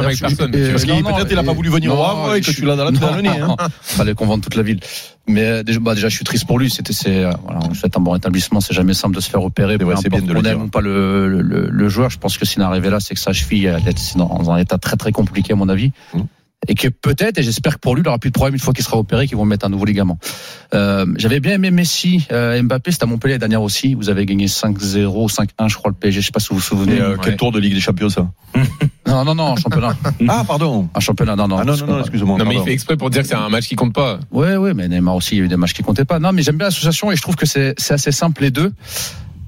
Parce 0.71 0.85
non, 0.85 0.95
qu'il 0.95 1.03
non, 1.03 1.15
peut-être 1.15 1.31
il 1.31 1.37
a 1.37 1.43
pas 1.43 1.53
voulu 1.53 1.69
venir 1.69 1.97
au 1.97 2.03
Havre 2.03 2.35
et 2.35 2.41
que 2.41 2.51
je- 2.51 2.51
tu 2.57 2.65
l'as 2.65 2.75
dans 2.75 2.83
la- 2.85 3.21
nez, 3.21 3.29
hein. 3.29 3.55
Fallait 3.81 4.13
qu'on 4.13 4.25
vende 4.25 4.41
toute 4.41 4.55
la 4.55 4.63
ville. 4.63 4.79
Mais 5.27 5.43
euh, 5.45 5.63
déjà, 5.63 5.79
bah, 5.79 5.95
déjà, 5.95 6.09
je 6.09 6.15
suis 6.15 6.25
triste 6.25 6.45
pour 6.45 6.59
lui. 6.59 6.69
C'était, 6.69 6.91
c'est, 6.93 7.23
euh, 7.23 7.31
voilà, 7.45 7.61
on 7.69 7.73
souhaite 7.73 7.95
un 7.95 8.01
bon 8.01 8.11
rétablissement. 8.11 8.59
C'est 8.59 8.73
jamais 8.73 8.93
simple 8.93 9.15
de 9.15 9.21
se 9.21 9.29
faire 9.29 9.41
opérer. 9.43 9.77
Peu 9.77 9.85
importe 9.93 10.09
bien 10.09 10.21
de 10.21 10.27
qu'on 10.27 10.41
le 10.41 10.49
aime 10.49 10.55
dire. 10.57 10.65
ou 10.65 10.67
pas 10.67 10.81
le, 10.81 11.29
le, 11.29 11.41
le- 11.41 11.69
le 11.69 11.89
joueur. 11.89 12.09
Je 12.09 12.17
pense 12.17 12.37
que 12.37 12.45
s'il 12.45 12.61
est 12.61 12.65
arrivé 12.65 12.89
là, 12.89 12.99
c'est 12.99 13.13
que 13.13 13.19
sa 13.21 13.31
cheville, 13.31 13.65
elle 13.67 13.87
est 13.87 14.17
dans 14.17 14.51
un 14.51 14.57
état 14.57 14.77
très 14.77 14.97
très 14.97 15.13
compliqué 15.13 15.53
à 15.53 15.55
mon 15.55 15.69
avis. 15.69 15.91
Mmh. 16.63 16.71
Et 16.71 16.75
que 16.75 16.87
peut-être, 16.87 17.37
et 17.37 17.43
j'espère 17.43 17.75
que 17.75 17.79
pour 17.79 17.95
lui, 17.95 18.03
il 18.03 18.07
aura 18.07 18.19
plus 18.19 18.29
de 18.29 18.33
problème 18.33 18.53
une 18.55 18.59
fois 18.59 18.73
qu'il 18.73 18.83
sera 18.83 18.97
opéré, 18.97 19.27
qu'ils 19.27 19.37
vont 19.37 19.45
mettre 19.45 19.65
un 19.65 19.69
nouveau 19.69 19.85
ligament. 19.85 20.17
Euh, 20.73 21.05
j'avais 21.17 21.39
bien 21.39 21.53
aimé 21.53 21.71
Messi, 21.71 22.25
euh, 22.31 22.61
Mbappé, 22.61 22.91
c'était 22.91 23.03
à 23.03 23.07
Montpellier 23.07 23.33
la 23.35 23.39
dernière 23.39 23.61
aussi. 23.61 23.93
Vous 23.95 24.09
avez 24.09 24.25
gagné 24.25 24.47
5-0, 24.47 25.29
5-1, 25.29 25.67
je 25.67 25.75
crois, 25.75 25.91
le 25.91 25.95
PSG. 25.95 26.21
Je 26.21 26.25
sais 26.27 26.31
pas 26.31 26.39
si 26.39 26.49
vous 26.49 26.55
vous 26.55 26.61
souvenez. 26.61 26.95
Mais, 26.95 27.01
euh, 27.01 27.17
quel 27.21 27.31
Ouais. 27.31 27.37
tour 27.37 27.51
de 27.51 27.59
Ligue 27.59 27.73
des 27.73 27.79
Champions, 27.79 28.09
ça 28.09 28.29
Non, 29.07 29.25
non, 29.25 29.35
non, 29.35 29.43
en 29.43 29.55
championnat. 29.55 29.95
Ah, 30.27 30.43
pardon. 30.47 30.87
En 30.93 30.99
championnat, 30.99 31.35
non, 31.35 31.47
non. 31.47 31.57
Ah 31.59 31.65
non, 31.65 31.75
non, 31.77 31.85
non, 31.85 31.99
excuse-moi. 31.99 32.37
Non, 32.39 32.45
mais 32.45 32.55
il 32.55 32.63
fait 32.63 32.71
exprès 32.73 32.97
pour 32.97 33.09
dire 33.09 33.21
que 33.21 33.27
c'est 33.27 33.35
un 33.35 33.49
match 33.49 33.67
qui 33.67 33.75
compte 33.75 33.93
pas. 33.93 34.19
Ouais, 34.31 34.55
ouais, 34.55 34.73
mais 34.73 34.87
Neymar 34.87 35.15
aussi, 35.15 35.35
il 35.35 35.39
y 35.39 35.41
a 35.41 35.45
eu 35.45 35.47
des 35.47 35.57
matchs 35.57 35.73
qui 35.73 35.83
comptaient 35.83 36.05
pas. 36.05 36.19
Non, 36.19 36.31
mais 36.31 36.41
j'aime 36.41 36.57
bien 36.57 36.67
l'association 36.67 37.11
et 37.11 37.15
je 37.15 37.21
trouve 37.21 37.35
que 37.35 37.45
c'est 37.45 37.75
assez 37.91 38.11
simple 38.11 38.41
les 38.41 38.51
deux. 38.51 38.71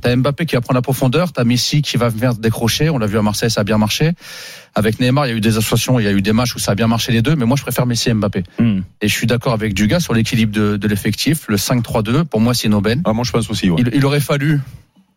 T'as 0.05 0.15
Mbappé 0.15 0.45
qui 0.45 0.53
va 0.53 0.61
prendre 0.61 0.77
la 0.77 0.83
profondeur, 0.83 1.33
t'as 1.33 1.43
Messi 1.43 1.81
qui 1.81 1.97
va 1.97 2.09
venir 2.09 2.35
décrocher. 2.35 2.91
On 2.91 2.99
l'a 2.99 3.07
vu 3.07 3.17
à 3.17 3.23
Marseille, 3.23 3.49
ça 3.49 3.61
a 3.61 3.63
bien 3.63 3.79
marché. 3.79 4.11
Avec 4.75 4.99
Neymar, 4.99 5.25
il 5.25 5.29
y 5.29 5.33
a 5.33 5.35
eu 5.35 5.41
des 5.41 5.57
associations, 5.57 5.99
il 5.99 6.05
y 6.05 6.07
a 6.07 6.11
eu 6.11 6.21
des 6.21 6.31
matchs 6.31 6.53
où 6.53 6.59
ça 6.59 6.73
a 6.73 6.75
bien 6.75 6.85
marché 6.85 7.11
les 7.11 7.23
deux, 7.23 7.35
mais 7.35 7.45
moi 7.45 7.57
je 7.57 7.63
préfère 7.63 7.87
Messi 7.87 8.09
et 8.09 8.13
Mbappé. 8.13 8.43
Hmm. 8.59 8.81
Et 9.01 9.07
je 9.07 9.13
suis 9.13 9.25
d'accord 9.25 9.53
avec 9.53 9.73
Dugas 9.73 10.01
sur 10.01 10.13
l'équilibre 10.13 10.53
de, 10.53 10.77
de 10.77 10.87
l'effectif. 10.87 11.45
Le 11.47 11.55
5-3-2, 11.55 12.25
pour 12.25 12.39
moi 12.39 12.53
c'est 12.53 12.67
une 12.67 12.75
aubaine. 12.75 13.01
Ah, 13.03 13.13
moi, 13.13 13.23
je 13.25 13.31
pense 13.31 13.49
aussi, 13.49 13.67
ouais. 13.71 13.81
Il, 13.81 13.95
il 13.95 14.05
aurait 14.05 14.19
fallu, 14.19 14.61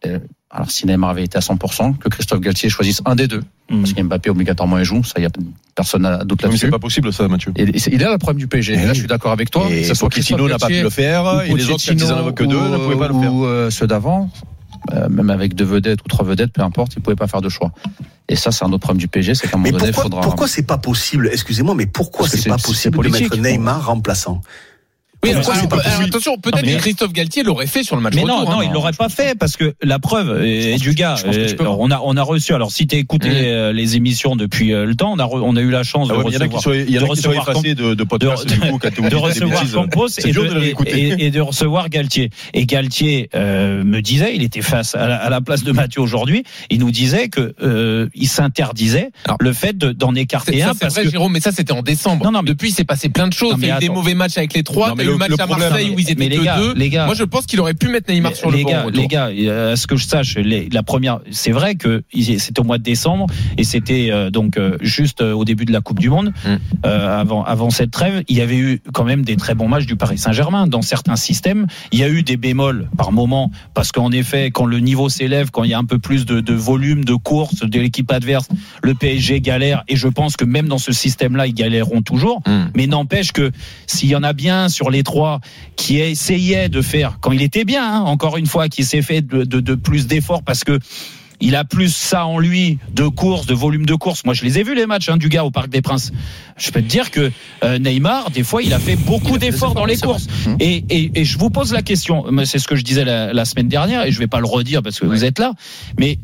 euh, 0.07 0.21
alors 0.51 0.71
si 0.71 0.87
Neymar 0.87 1.11
avait 1.11 1.25
été 1.25 1.37
à 1.37 1.43
100%, 1.43 1.99
que 1.99 2.09
Christophe 2.09 2.41
Galtier 2.41 2.71
choisisse 2.71 3.03
un 3.05 3.15
des 3.15 3.29
deux. 3.29 3.43
Hmm. 3.69 3.83
Parce 3.83 3.93
qu'Mbappé 3.93 4.31
obligatoirement 4.31 4.79
il 4.79 4.85
joue, 4.85 5.05
ça 5.05 5.21
y 5.21 5.27
a 5.27 5.29
personne 5.75 6.01
n'a 6.01 6.25
doute 6.25 6.43
Non, 6.43 6.49
mais 6.49 6.53
là-dessus. 6.53 6.67
c'est 6.67 6.71
pas 6.71 6.79
possible, 6.79 7.13
ça, 7.13 7.29
Mathieu. 7.29 7.53
Et, 7.57 7.65
et 7.65 7.77
il 7.93 8.01
est 8.01 8.05
là 8.07 8.13
le 8.13 8.19
problème 8.19 8.39
du 8.39 8.47
PSG. 8.47 8.73
Et 8.73 8.87
là, 8.87 8.95
je 8.95 9.01
suis 9.01 9.07
d'accord 9.07 9.33
avec 9.33 9.51
toi. 9.51 9.67
Et 9.71 9.83
Que 9.83 9.89
ce 9.89 9.95
soit 9.95 10.09
Christophe 10.09 10.41
n'a 10.49 10.59
pas 10.59 10.69
pu 10.69 10.81
le 10.81 10.89
faire, 10.89 11.43
et 11.43 11.53
les 11.53 11.69
autres, 11.69 11.85
en 11.93 12.17
avaient 12.17 12.33
que 12.33 12.45
deux, 12.45 12.57
ne 12.57 12.79
pouvaient 12.79 12.97
pas 12.97 13.09
le 13.09 13.21
faire. 13.21 13.35
Ou 13.35 13.45
euh, 13.45 13.69
ceux 13.69 13.87
d'avant, 13.87 14.31
euh, 14.93 15.09
même 15.09 15.31
avec 15.31 15.55
deux 15.55 15.65
vedettes 15.65 16.01
ou 16.05 16.09
trois 16.09 16.25
vedettes, 16.25 16.53
peu 16.53 16.63
importe, 16.63 16.95
ils 16.97 17.03
pouvaient 17.03 17.17
pas 17.17 17.27
faire 17.27 17.41
de 17.41 17.49
choix. 17.49 17.73
Et 18.29 18.37
ça, 18.37 18.53
c'est 18.53 18.65
un 18.65 18.69
autre 18.69 18.79
problème 18.81 19.01
du 19.01 19.09
PSG, 19.09 19.35
c'est 19.35 19.49
qu'à 19.49 19.57
un 19.57 19.59
moment 19.59 19.65
Mais 19.65 19.71
donné, 19.73 19.87
il 19.87 19.93
pourquoi, 19.93 20.03
faudra. 20.05 20.21
pourquoi 20.21 20.49
c'est 20.49 20.63
pas 20.67 20.79
possible? 20.79 21.31
Excusez-moi, 21.33 21.75
mais 21.75 21.87
pourquoi 21.87 22.29
c'est 22.29 22.49
pas 22.49 22.59
possible 22.59 23.03
de 23.03 23.09
mettre 23.09 23.37
Neymar 23.39 23.87
remplaçant? 23.87 24.43
Oui, 25.25 25.31
alors, 25.33 25.45
c'est 25.45 25.69
pas 25.69 25.81
alors, 25.81 26.01
attention, 26.03 26.39
peut-être 26.39 26.65
mais- 26.65 26.75
que 26.75 26.79
Christophe 26.81 27.13
Galtier 27.13 27.43
l'aurait 27.43 27.67
fait 27.67 27.83
sur 27.83 27.97
le 27.97 28.03
match 28.03 28.15
Mais 28.15 28.23
retour. 28.23 28.45
non, 28.45 28.51
non, 28.51 28.61
hein. 28.61 28.65
il 28.65 28.73
l'aurait 28.73 28.93
pas 28.93 29.09
fait 29.09 29.37
parce 29.37 29.57
que 29.57 29.75
la 29.83 29.99
preuve 29.99 30.29
pense 30.73 30.81
du 30.81 30.95
gars. 30.95 31.17
euh, 31.27 31.49
on 31.61 31.91
a 31.91 32.01
on 32.05 32.17
a 32.17 32.23
reçu. 32.23 32.55
Alors 32.55 32.71
si 32.71 32.87
t'as 32.87 32.99
écouté 32.99 33.29
Mmh. 33.29 33.33
euh, 33.35 33.73
les 33.73 33.97
émissions 33.97 34.37
depuis 34.37 34.73
euh, 34.73 34.85
le 34.87 34.95
temps, 34.95 35.13
on 35.13 35.19
a 35.19 35.25
re- 35.25 35.41
on 35.43 35.57
a 35.57 35.61
eu 35.61 35.71
la 35.71 35.83
chance 35.83 36.09
Ah 36.11 36.15
de 36.15 36.19
ouais, 36.19 36.25
mais 36.25 36.31
il 36.31 36.35
y 36.35 36.39
en 36.39 36.41
a 36.43 36.49
qui 36.49 36.55
recevoir 36.57 36.77
il 36.77 36.91
y 36.95 36.99
en 36.99 37.03
a 37.03 37.09
de 37.09 37.15
qui 37.15 37.21
sont 37.23 37.29
recevoir 37.31 37.51
effacés 37.51 37.75
de, 37.75 37.95
de 37.95 38.05
podcast, 38.05 38.47
de- 38.47 38.55
du 38.55 38.61
coup, 38.61 38.79
quand 38.79 38.89
vous 38.95 39.03
de 39.03 39.09
dites 39.09 39.11
des 39.11 39.17
recevoir. 39.17 39.65
Campos 39.73 40.09
C'est 40.09 40.29
et 40.29 40.33
de, 40.33 40.41
de 40.41 40.89
et- 40.89 41.27
et 41.27 41.31
de 41.33 41.41
recevoir 41.41 41.89
Galtier. 41.89 42.31
Et 42.55 42.67
Galtier 42.67 43.29
euh, 43.35 43.83
me 43.85 44.01
disait, 44.01 44.35
il 44.37 44.43
était 44.45 44.63
face 44.63 44.95
à 44.95 45.09
la, 45.09 45.17
à 45.17 45.31
la 45.31 45.41
place 45.41 45.65
de 45.65 45.73
Mathieu 45.73 46.01
aujourd'hui, 46.01 46.45
il 46.71 46.79
nous 46.79 46.91
disait 46.93 47.29
que 47.29 47.55
euh, 47.61 48.09
il 48.15 48.29
s'interdisait 48.29 49.11
Alors, 49.25 49.37
le 49.41 49.53
fait 49.53 49.77
de- 49.77 49.91
d'en 49.93 50.15
C'est- 50.15 50.21
écarter 50.21 50.61
ça, 50.61 50.71
un 50.71 50.75
c'est 50.75 50.89
vrai, 51.03 51.11
Jérôme, 51.11 51.33
mais 51.33 51.41
ça 51.41 51.51
c'était 51.53 51.73
en 51.73 51.83
décembre. 51.83 52.25
Non, 52.25 52.31
non, 52.31 52.43
Depuis, 52.43 52.69
il 52.71 52.73
s'est 52.73 52.85
passé 52.85 53.09
plein 53.09 53.27
de 53.29 53.33
choses. 53.33 53.53
Non, 53.53 53.59
Il 53.61 53.67
y 53.69 53.71
a 53.71 53.77
eu 53.77 53.81
des 53.81 53.89
mauvais 53.89 54.15
matchs 54.15 54.39
avec 54.39 54.55
les 54.55 54.63
trois. 54.63 54.95
Le- 55.09 55.13
le 55.15 55.19
match 55.19 55.29
le 55.31 55.41
à 55.41 55.47
problème- 55.47 55.69
Marseille 55.71 55.91
où 55.91 55.99
ils 55.99 56.11
étaient 56.11 56.15
mais 56.19 56.29
les 56.29 56.45
gars, 56.45 56.59
deux. 56.59 56.75
les 56.75 56.89
gars, 56.91 57.07
Moi, 57.07 57.15
je 57.15 57.25
pense 57.25 57.47
qu'il 57.47 57.61
aurait 57.61 57.75
pu 57.75 57.89
mettre 57.89 58.11
Neymar 58.13 58.35
sur 58.37 58.51
le 58.51 58.57
les 58.59 58.63
banc. 58.65 58.71
gars, 58.71 58.83
retour. 58.85 59.01
les 59.03 59.09
gars, 59.09 59.25
à 59.73 59.77
ce 59.77 59.87
que 59.87 59.97
je 59.97 60.07
sache, 60.07 60.37
les- 60.37 60.69
la 60.71 60.83
première, 60.83 61.21
c'est 61.31 61.51
vrai 61.53 61.75
que 61.75 62.03
c'était 62.13 62.61
au 62.61 62.65
mois 62.65 62.79
de 62.79 62.83
décembre 62.83 63.27
et 63.57 63.65
c'était 63.65 64.09
euh, 64.11 64.31
donc 64.31 64.57
euh, 64.57 64.77
juste 64.81 65.21
euh, 65.21 65.33
au 65.33 65.45
début 65.45 65.65
de 65.65 65.73
la 65.73 65.81
Coupe 65.81 65.99
du 65.99 66.11
Monde, 66.11 66.33
Mm. 66.45 66.57
euh, 66.87 67.21
avant 67.21 67.43
avant 67.45 67.71
cette 67.71 67.91
trêve, 67.91 68.23
il 68.29 68.37
y 68.37 68.41
avait 68.41 68.57
eu 68.59 68.81
quand 68.93 69.05
même 69.05 69.25
des 69.25 69.37
très 69.37 69.55
bons 69.55 69.69
matchs 69.69 69.87
du 69.87 69.97
Paris 69.97 70.19
Saint-Germain 70.19 70.67
dans 70.67 70.83
certains 70.83 71.17
systèmes. 71.17 71.67
Il 71.93 71.99
y 71.99 72.03
a 72.05 72.09
eu 72.09 72.23
des 72.23 72.37
bémols 72.37 72.89
par 72.97 73.13
moment 73.13 73.51
parce 73.75 73.93
qu'en 73.93 74.11
effet, 74.13 74.51
quand 74.51 74.67
le 74.67 74.79
niveau 74.81 75.09
s'élève, 75.09 75.51
quand 75.51 75.65
il 75.65 75.71
y 75.71 75.75
a 75.75 75.79
un 75.79 75.85
peu 75.85 75.99
plus 75.99 76.27
de, 76.27 76.41
de 76.41 76.55
volume 76.55 77.05
de 77.05 77.15
course 77.15 77.61
de 77.61 77.81
l'équipe 77.81 78.11
adverse, 78.13 78.49
le 78.83 78.95
PSG 78.95 79.41
galère 79.41 79.85
et 79.89 79.97
je 79.97 80.09
pense 80.09 80.37
que 80.37 80.45
même 80.45 80.69
dans 80.69 80.79
ce 80.79 80.93
système-là, 80.93 81.47
ils 81.47 81.55
galéreront 81.55 82.03
toujours. 82.03 82.43
Mm. 82.47 82.71
Mais 82.75 82.87
n'empêche 82.87 83.33
que 83.33 83.51
s'il 83.87 84.09
y 84.11 84.17
en 84.17 84.23
a 84.23 84.33
bien 84.33 84.69
sur 84.69 84.91
les 84.91 84.98
trois 85.03 85.41
qui 85.77 85.99
essayait 85.99 86.69
de 86.69 86.83
faire, 86.83 87.19
quand 87.21 87.33
il 87.33 87.43
était 87.43 87.65
bien, 87.65 87.85
hein, 87.85 88.01
encore 88.01 88.37
une 88.37 88.47
fois, 88.47 88.69
qui 88.69 88.85
s'est 88.85 89.03
fait 89.03 89.23
de, 89.23 89.45
de, 89.45 89.61
de 89.61 89.75
plus 89.75 90.07
d'efforts 90.07 90.43
parce 90.43 90.65
que 90.65 90.79
il 91.41 91.55
a 91.55 91.65
plus 91.65 91.95
ça 91.95 92.27
en 92.27 92.39
lui 92.39 92.79
de 92.93 93.07
course, 93.07 93.47
de 93.47 93.55
volume 93.55 93.87
de 93.87 93.95
course. 93.95 94.25
Moi, 94.25 94.35
je 94.35 94.45
les 94.45 94.59
ai 94.59 94.65
vus 94.65 94.75
les 94.75 94.87
matchs 94.87 95.09
hein, 95.09 95.17
du 95.17 95.29
gars 95.29 95.45
au 95.45 95.53
Parc 95.53 95.69
des 95.69 95.83
Princes. 95.83 96.11
Je 96.57 96.71
peux 96.73 96.83
te 96.83 96.89
dire 96.89 97.13
que 97.13 97.31
euh, 97.63 97.79
Neymar, 97.79 98.31
des 98.31 98.43
fois, 98.43 98.61
il 98.63 98.75
a 98.75 98.81
fait 98.81 98.97
beaucoup 98.97 99.39
d'efforts 99.39 99.75
dans 99.75 99.85
les 99.85 99.97
courses. 99.97 100.27
Mmh. 100.27 100.57
Et, 100.59 100.85
et, 100.91 101.21
et 101.21 101.25
je 101.25 101.39
vous 101.39 101.51
pose 101.51 101.73
la 101.73 101.83
question. 101.83 102.25
C'est 102.45 102.59
ce 102.59 102.67
que 102.67 102.75
je 102.75 102.83
disais 102.83 103.05
la, 103.05 103.33
la 103.33 103.45
semaine 103.45 103.69
dernière 103.69 104.05
et 104.05 104.11
je 104.11 104.19
vais 104.19 104.27
pas 104.27 104.41
le 104.41 104.47
redire 104.47 104.83
parce 104.83 104.99
que 104.99 105.07
vous 105.07 105.25
êtes 105.25 105.39
là. 105.39 105.53
Mais 105.97 106.19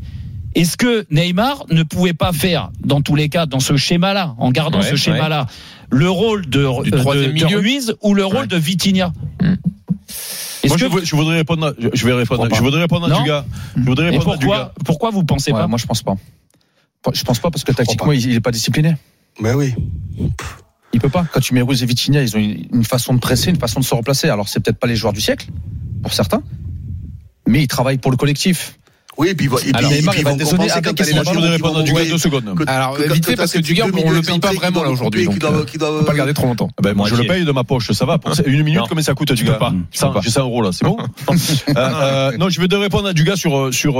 est-ce 0.54 0.76
que 0.76 1.06
Neymar 1.10 1.64
ne 1.70 1.82
pouvait 1.82 2.12
pas 2.12 2.32
faire, 2.32 2.70
dans 2.84 3.00
tous 3.00 3.16
les 3.16 3.28
cas, 3.28 3.46
dans 3.46 3.60
ce 3.60 3.76
schéma-là, 3.76 4.34
en 4.38 4.50
gardant 4.50 4.80
Ouais, 4.80 4.90
ce 4.90 4.96
schéma-là, 4.96 5.46
le 5.94 6.10
rôle 6.10 6.46
de, 6.46 6.82
Du 6.84 6.90
de, 6.90 6.96
de 6.96 7.54
Ruiz 7.56 7.94
ou 8.02 8.14
le 8.14 8.24
rôle 8.24 8.36
Ouais. 8.42 8.46
de 8.46 8.56
Vitinha. 8.56 9.12
Est-ce 10.62 10.68
Moi, 10.68 10.76
que 10.78 11.04
je, 11.04 11.14
voudrais 11.16 11.36
répondre, 11.36 11.66
à- 11.68 11.72
je, 11.78 11.88
je 11.92 12.06
vais 12.06 12.12
répondre, 12.14 12.38
Crois 12.40 12.48
pas. 12.48 12.56
je 12.56 12.62
voudrais 12.62 12.80
répondre 12.80 13.06
à 13.06 13.08
Non. 13.10 13.22
du 13.22 13.28
gars. 13.28 13.44
Je 13.76 13.82
voudrais 13.82 14.06
et 14.06 14.10
répondre 14.10 14.32
à 14.32 14.36
du 14.38 14.46
pourquoi, 14.46 14.58
gars. 14.64 14.72
pourquoi 14.84 15.10
vous 15.10 15.24
pensez 15.24 15.52
Ouais, 15.52 15.58
pas 15.60 15.66
moi, 15.66 15.78
je 15.78 15.86
pense 15.86 16.02
pas. 16.02 16.14
Je 17.12 17.22
pense 17.22 17.38
pas 17.38 17.50
parce 17.50 17.64
que 17.64 17.72
tactiquement, 17.72 18.12
il, 18.12 18.24
il 18.30 18.34
est 18.34 18.40
pas 18.40 18.50
discipliné. 18.50 18.96
Mais 19.40 19.52
oui. 19.52 19.74
Il 20.94 21.00
peut 21.00 21.08
pas. 21.10 21.26
Quand 21.32 21.40
tu 21.40 21.52
mets 21.54 21.60
Ruiz 21.60 21.82
et 21.82 21.86
Vitinha, 21.86 22.22
ils 22.22 22.34
ont 22.36 22.40
une, 22.40 22.66
une 22.72 22.84
façon 22.84 23.12
de 23.14 23.18
presser, 23.18 23.50
une 23.50 23.58
façon 23.58 23.80
de 23.80 23.84
se 23.84 23.94
replacer. 23.94 24.28
Alors, 24.30 24.48
c'est 24.48 24.60
peut-être 24.60 24.78
pas 24.78 24.86
les 24.86 24.96
joueurs 24.96 25.12
du 25.12 25.20
siècle, 25.20 25.48
pour 26.02 26.12
certains, 26.14 26.42
mais 27.46 27.62
ils 27.62 27.68
travaillent 27.68 27.98
pour 27.98 28.10
le 28.10 28.16
collectif. 28.16 28.78
Oui, 29.16 29.28
et 29.28 29.34
puis, 29.34 29.46
et 29.46 29.48
puis, 29.48 29.70
Alors, 29.74 29.92
et 29.92 29.96
Neymar, 29.96 30.12
puis 30.14 30.20
il 30.22 30.24
va 30.24 30.30
ils 30.30 30.32
vont 30.32 30.36
dézonner 30.36 30.56
compenser 30.58 30.72
avec 30.72 30.84
quand 30.84 30.90
matchs 30.92 31.14
matchs 31.14 31.26
Je 31.26 31.30
qui 31.30 31.36
vais 31.36 31.46
vont 31.46 31.52
répondre 31.52 31.78
à 31.78 31.82
Dugas 31.82 32.04
deux 32.06 32.18
secondes. 32.18 32.54
Que- 32.58 32.64
Alors, 32.68 32.96
que- 32.96 33.12
vite 33.12 33.26
fait, 33.26 33.36
parce 33.36 33.52
que 33.52 33.58
Dugas, 33.60 33.84
on 33.92 34.10
le 34.10 34.22
paye 34.22 34.38
pas 34.40 34.52
vraiment 34.52 34.82
là 34.82 34.90
aujourd'hui. 34.90 35.28
On 35.28 35.32
peut 35.32 35.38
pas 36.04 36.12
le 36.12 36.16
garder 36.16 36.34
trop 36.34 36.46
longtemps. 36.46 36.70
Ah 36.76 36.82
ben, 36.82 36.94
moi, 36.94 37.08
je 37.08 37.14
le 37.14 37.24
paye 37.26 37.44
de 37.44 37.52
ma 37.52 37.64
poche, 37.64 37.92
ça 37.92 38.04
va. 38.04 38.18
Pour 38.18 38.32
une 38.46 38.62
minute, 38.62 38.82
combien 38.88 39.02
ça 39.04 39.14
coûte, 39.14 39.32
Dugas 39.32 39.54
pas. 39.54 39.72
J'ai 40.22 40.30
100 40.30 40.40
euros 40.42 40.62
là, 40.62 40.70
c'est 40.72 40.84
bon 40.84 40.96
Euh, 41.68 41.72
euh, 41.76 42.36
Non, 42.38 42.48
je 42.48 42.60
vais 42.60 42.68
te 42.68 42.74
répondre 42.74 43.08
à 43.08 43.12
Dugas 43.12 43.36
sur, 43.36 43.56
euh, 43.58 43.70
sur 43.72 43.94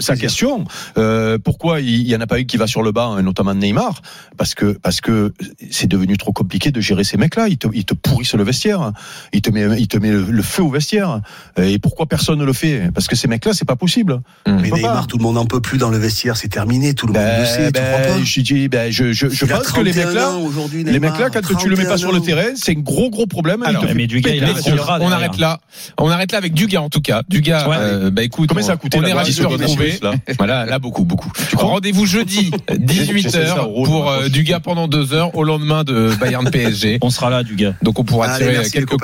sa 0.00 0.16
question. 0.16 0.64
Euh, 0.98 1.38
pourquoi 1.42 1.80
il 1.80 2.06
y 2.08 2.14
en 2.16 2.20
a 2.20 2.26
pas 2.26 2.40
eu 2.40 2.46
qui 2.46 2.56
va 2.56 2.66
sur 2.66 2.82
le 2.82 2.92
banc, 2.92 3.18
et 3.18 3.22
notamment 3.22 3.54
Neymar? 3.54 4.02
Parce 4.36 4.54
que 4.54 4.72
parce 4.82 5.00
que 5.00 5.32
c'est 5.70 5.86
devenu 5.86 6.16
trop 6.16 6.32
compliqué 6.32 6.70
de 6.70 6.80
gérer 6.80 7.04
ces 7.04 7.16
mecs-là. 7.16 7.48
Ils 7.48 7.58
te, 7.58 7.68
ils 7.72 7.84
te 7.84 7.94
pourrissent 7.94 8.34
le 8.34 8.42
vestiaire. 8.44 8.92
Ils 9.32 9.42
te 9.42 9.50
met, 9.50 9.66
ils 9.80 9.88
te 9.88 9.98
met 9.98 10.10
le, 10.10 10.22
le 10.22 10.42
feu 10.42 10.62
au 10.62 10.70
vestiaire. 10.70 11.20
Et 11.56 11.78
pourquoi 11.78 12.06
personne 12.06 12.38
ne 12.38 12.44
le 12.44 12.52
fait? 12.52 12.90
Parce 12.94 13.06
que 13.06 13.16
ces 13.16 13.28
mecs-là, 13.28 13.52
c'est 13.54 13.64
pas 13.64 13.76
possible. 13.76 14.20
Mais 14.46 14.62
peut 14.64 14.70
pas. 14.70 14.76
Neymar, 14.76 15.06
tout 15.06 15.18
le 15.18 15.22
monde 15.22 15.34
n'en 15.34 15.44
peut 15.44 15.60
plus 15.60 15.76
dans 15.78 15.90
le 15.90 15.98
vestiaire, 15.98 16.36
c'est 16.36 16.48
terminé, 16.48 16.94
tout 16.94 17.06
le 17.06 17.12
monde 17.12 17.22
le 17.40 17.44
sait, 17.46 17.66
tu 17.66 17.72
ben, 17.72 17.84
crois 17.92 18.14
pas 18.14 18.22
je 18.24 18.40
dis, 18.40 18.68
ben, 18.68 18.90
je, 18.90 19.12
je, 19.12 19.28
je 19.28 19.44
Il 19.44 19.52
a 19.52 19.58
pense 19.58 19.72
que 19.72 19.80
les 19.80 19.92
31 19.92 20.06
mecs-là, 20.06 20.30
ans 20.30 20.40
aujourd'hui, 20.40 20.82
les 20.84 20.92
Neymar, 20.92 21.12
mecs-là, 21.12 21.28
quand 21.30 21.56
tu 21.56 21.68
le 21.68 21.76
mets 21.76 21.84
pas 21.84 21.98
sur 21.98 22.10
le 22.12 22.18
31 22.20 22.34
ans. 22.34 22.40
terrain, 22.42 22.54
c'est 22.56 22.76
un 22.76 22.80
gros 22.80 23.10
gros 23.10 23.26
problème. 23.26 23.62
Alors, 23.62 23.84
mais 23.94 24.06
Dugas, 24.06 24.30
il 24.30 24.44
a 24.44 24.48
on 24.50 24.54
derrière. 24.98 25.12
arrête 25.12 25.38
là. 25.38 25.60
On 25.98 26.08
arrête 26.10 26.32
là 26.32 26.38
avec 26.38 26.54
Dugas 26.54 26.80
en 26.80 26.88
tout 26.88 27.00
cas. 27.02 27.22
Dugas, 27.28 27.68
Ouais. 27.68 27.76
euh, 27.78 28.10
bah 28.10 28.22
écoute, 28.22 28.48
Combien 28.48 28.64
on- 28.64 28.66
ça 28.66 28.72
a 28.72 28.76
coûté 28.76 28.98
On 28.98 29.04
est 29.04 29.12
ravis 29.12 29.34
de 29.34 29.42
le 29.42 29.48
10 29.48 29.52
secondes, 29.54 29.60
retrouver. 29.60 29.98
Là 30.02 30.14
Voilà, 30.38 30.64
là 30.66 30.78
beaucoup, 30.78 31.04
beaucoup. 31.04 31.30
Rendez-vous 31.54 32.06
jeudi 32.06 32.50
J'ai 32.68 32.76
18h 32.78 33.30
16 33.30 33.50
euros 33.58 33.82
de 33.84 33.86
pour 33.90 34.10
euh. 34.10 34.28
Dugas 34.28 34.60
pendant 34.60 34.88
deux 34.88 35.12
heures 35.12 35.34
au 35.36 35.44
lendemain 35.44 35.84
de 35.84 36.12
Bayern 36.20 36.48
PSG. 36.50 36.98
On 37.02 37.10
sera 37.10 37.28
là, 37.30 37.42
Dugas. 37.42 37.74
Donc 37.82 37.98
on 37.98 38.04
pourra 38.04 38.38
tirer 38.38 38.56
quelques, 38.72 38.96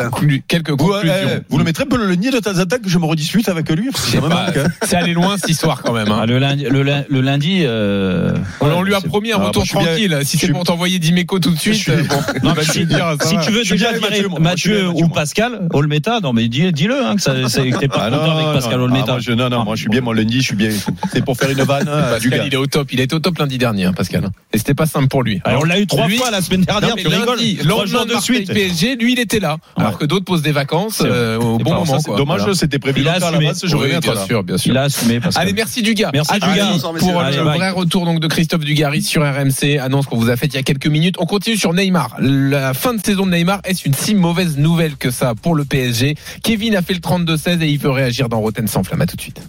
conclusions. 0.77 1.03
eh, 1.05 1.41
vous 1.49 1.59
le 1.59 1.65
mettrez 1.65 1.85
peu 1.85 1.97
le 1.99 2.15
nier 2.15 2.31
de 2.31 2.39
en 2.39 2.41
temps 2.41 2.77
que 2.83 2.89
je 2.89 2.99
me 2.99 3.05
redispute 3.05 3.49
avec 3.49 3.69
lui 3.71 3.89
hein. 3.89 4.65
c'est 4.83 4.97
allé 4.97 5.13
loin 5.13 5.26
cette 5.37 5.51
histoire 5.51 5.83
quand 5.83 5.93
même. 5.93 6.11
hein. 6.11 6.19
Ah, 6.23 6.27
le 6.27 6.39
lundi, 6.39 6.65
le, 6.71 6.83
lin- 6.83 7.05
le 7.09 7.21
lundi. 7.21 7.61
euh, 7.65 8.33
on, 8.61 8.71
on 8.71 8.83
lui 8.83 8.95
a 8.95 9.01
promis 9.01 9.33
un 9.33 9.39
Ah, 9.41 9.47
retour 9.47 9.63
bah, 9.63 9.67
suis 9.67 9.79
bien- 9.79 9.87
tranquille. 9.87 10.19
si 10.25 10.39
c'est 10.39 10.49
pour 10.53 10.65
t'envoyer 10.65 10.99
Dimeco 10.99 11.39
tout 11.39 11.51
de 11.51 11.59
suite, 11.59 11.75
suis- 11.75 11.93
euh, 11.93 12.03
bon, 12.09 12.49
Non, 12.49 12.55
si, 12.63 12.87
dire, 12.87 13.17
tu 13.45 13.51
veux 13.53 13.65
déjà 13.65 13.93
virer 13.93 14.01
Mathieu, 14.01 14.29
Mathieu 14.41 14.89
ou. 14.89 15.09
Pascal 15.09 15.69
Olmeta, 15.73 16.21
non 16.21 16.33
mais 16.33 16.49
dis- 16.49 16.73
dis-le 16.73 17.05
hein, 17.05 17.17
que 17.17 17.23
ça- 17.23 17.35
c'est- 17.49 17.71
que 17.71 17.79
t'es 17.79 17.89
pas 17.89 18.05
Ah, 18.07 18.11
content 18.11 18.37
avec 18.37 18.53
Pascal 18.61 18.81
Olmeta. 18.81 19.15
ah, 19.17 19.21
je, 19.21 19.33
non, 19.33 19.49
non, 19.49 19.65
moi 19.65 19.75
je 19.77 19.81
suis 19.83 19.89
bien 19.91 20.01
mon 20.01 20.13
lundi, 20.13 20.41
je 20.41 20.47
suis 20.47 20.57
bien. 20.57 20.71
C'est 21.13 21.25
pour 21.25 21.37
faire 21.37 21.51
une 21.51 21.63
vanne. 21.63 21.89
hein, 21.89 22.03
Pascal, 22.11 22.43
il 22.47 22.53
est 22.55 22.57
au 22.57 22.67
top. 22.67 22.93
Il 22.93 23.01
était 23.01 23.15
au 23.15 23.19
top 23.21 23.39
lundi 23.39 23.59
dernier, 23.59 23.85
hein, 23.87 23.93
Pascal. 23.93 24.29
Et 24.53 24.59
c'était 24.59 24.75
pas 24.75 24.87
simple 24.87 25.09
pour 25.09 25.23
lui. 25.23 25.41
Alors, 25.45 25.63
on 25.63 25.65
l'a 25.65 25.79
eu 25.81 25.87
trois 25.87 26.09
fois 26.09 26.31
la 26.31 26.41
semaine 26.43 26.63
dernière, 26.63 26.95
tu 26.97 27.09
rigoles. 27.09 27.39
jours 27.87 28.07
de 28.07 28.21
suite. 28.21 28.53
PSG, 28.53 28.97
lui, 28.97 29.13
il 29.15 29.19
était 29.21 29.41
là. 29.41 29.57
Alors 29.77 29.99
que 29.99 30.05
d'autres 30.05 30.25
posent 30.25 30.43
des 30.43 30.53
vacances 30.53 31.03
euh, 31.05 31.37
au 31.39 31.59
bon 31.59 31.75
moment. 31.75 31.99
Dommage, 32.17 32.53
c'était 32.55 32.79
prévu 32.79 33.01
Il 33.01 33.09
a 33.09 33.13
assumé. 33.15 33.39
bien 33.39 33.55
sûr, 33.55 34.43
bien 34.43 34.59
sûr. 34.59 34.73
Il 34.73 34.77
a 34.79 34.83
assumé 34.83 35.16
Pascal. 35.21 35.43
Allez, 35.43 35.53
merci 35.53 35.83
Dugas. 35.83 36.11
Merci, 36.13 36.33
À 36.33 36.39
Dugas. 36.39 36.79
pour. 36.99 37.21
Allez, 37.21 37.37
le 37.37 37.45
bye. 37.45 37.59
vrai 37.59 37.71
retour 37.71 38.05
donc 38.05 38.21
de 38.21 38.27
Christophe 38.27 38.65
Dugarry 38.65 39.03
sur 39.03 39.23
RMC. 39.23 39.79
Annonce 39.81 40.07
qu'on 40.07 40.17
vous 40.19 40.31
a 40.31 40.37
faite 40.37 40.53
il 40.55 40.57
y 40.57 40.61
a 40.61 40.63
quelques 40.63 40.87
minutes. 40.87 41.17
On 41.19 41.27
continue 41.27 41.57
sur 41.57 41.73
Neymar. 41.73 42.17
La 42.19 42.75
fin 42.75 42.95
de 42.95 43.01
saison 43.05 43.27
de 43.27 43.33
Neymar 43.33 43.61
est 43.65 43.85
une 43.87 43.95
si 43.95 44.15
mauvaise 44.15 44.57
nouvelle 44.59 44.97
que 44.97 45.11
ça 45.11 45.35
pour 45.35 45.55
le 45.55 45.65
PSG. 45.65 46.15
Kevin 46.43 46.77
a 46.77 46.83
fait 46.83 46.95
le 46.95 47.01
32-16 47.01 47.63
et 47.63 47.69
il 47.69 47.79
veut 47.79 47.91
réagir 47.91 48.29
dans 48.29 48.41
Roten 48.41 48.67
sans 48.69 48.83
flamme. 48.83 49.01
À 49.03 49.07
tout 49.07 49.17
de 49.17 49.21
suite. 49.21 49.41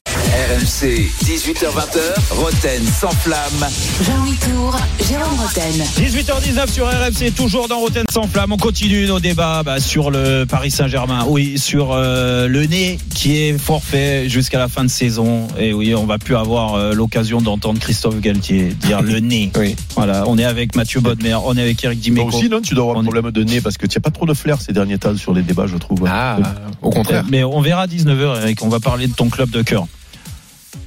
RMC, 0.61 1.05
18h20h, 1.23 2.31
Roten 2.31 2.83
sans 2.99 3.11
flamme. 3.11 3.69
Jean-Louis 4.03 4.37
Tour, 4.37 4.75
Jérôme 5.07 5.39
Roten. 5.39 5.71
18h19 5.99 6.71
sur 6.71 6.87
RMC, 6.87 7.31
toujours 7.35 7.67
dans 7.67 7.77
Rotten 7.77 8.05
sans 8.11 8.23
flamme. 8.23 8.53
On 8.53 8.57
continue 8.57 9.05
nos 9.05 9.19
débats 9.19 9.61
bah, 9.63 9.79
sur 9.79 10.09
le 10.09 10.45
Paris 10.45 10.71
Saint-Germain. 10.71 11.25
Oui, 11.27 11.59
sur 11.59 11.91
euh, 11.91 12.47
le 12.47 12.65
nez 12.65 12.97
qui 13.13 13.37
est 13.37 13.57
forfait 13.59 14.29
jusqu'à 14.29 14.57
la 14.57 14.67
fin 14.67 14.83
de 14.83 14.89
saison. 14.89 15.47
Et 15.59 15.73
oui, 15.73 15.93
on 15.93 16.07
va 16.07 16.17
plus 16.17 16.35
avoir 16.35 16.73
euh, 16.73 16.93
l'occasion 16.93 17.39
d'entendre 17.39 17.79
Christophe 17.79 18.19
Galtier 18.19 18.69
dire 18.81 19.03
le 19.03 19.19
nez. 19.19 19.51
Oui. 19.59 19.75
Voilà, 19.95 20.23
on 20.27 20.39
est 20.39 20.45
avec 20.45 20.75
Mathieu 20.75 21.01
Bodmer, 21.01 21.35
on 21.45 21.55
est 21.55 21.61
avec 21.61 21.83
Eric 21.83 21.99
Toi 21.99 22.03
Dimeco. 22.03 22.27
aussi, 22.35 22.49
non, 22.49 22.61
tu 22.61 22.73
dois 22.73 22.85
avoir 22.85 22.97
un 22.97 23.01
est- 23.01 23.05
problème 23.11 23.29
de 23.31 23.43
nez 23.43 23.61
parce 23.61 23.77
que 23.77 23.85
tu 23.85 23.97
n'as 23.97 24.01
pas 24.01 24.11
trop 24.11 24.25
de 24.25 24.33
flair 24.33 24.59
ces 24.59 24.73
derniers 24.73 24.97
temps 24.97 25.15
sur 25.17 25.33
les 25.33 25.43
débats, 25.43 25.67
je 25.67 25.77
trouve. 25.77 26.03
Ah, 26.09 26.37
au 26.81 26.89
contraire. 26.89 27.25
Mais 27.29 27.43
on 27.43 27.61
verra 27.61 27.83
à 27.83 27.87
19h, 27.87 28.41
Eric. 28.41 28.63
On 28.63 28.69
va 28.69 28.79
parler 28.79 29.05
de 29.07 29.13
ton 29.13 29.29
club 29.29 29.51
de 29.51 29.61
cœur. 29.61 29.85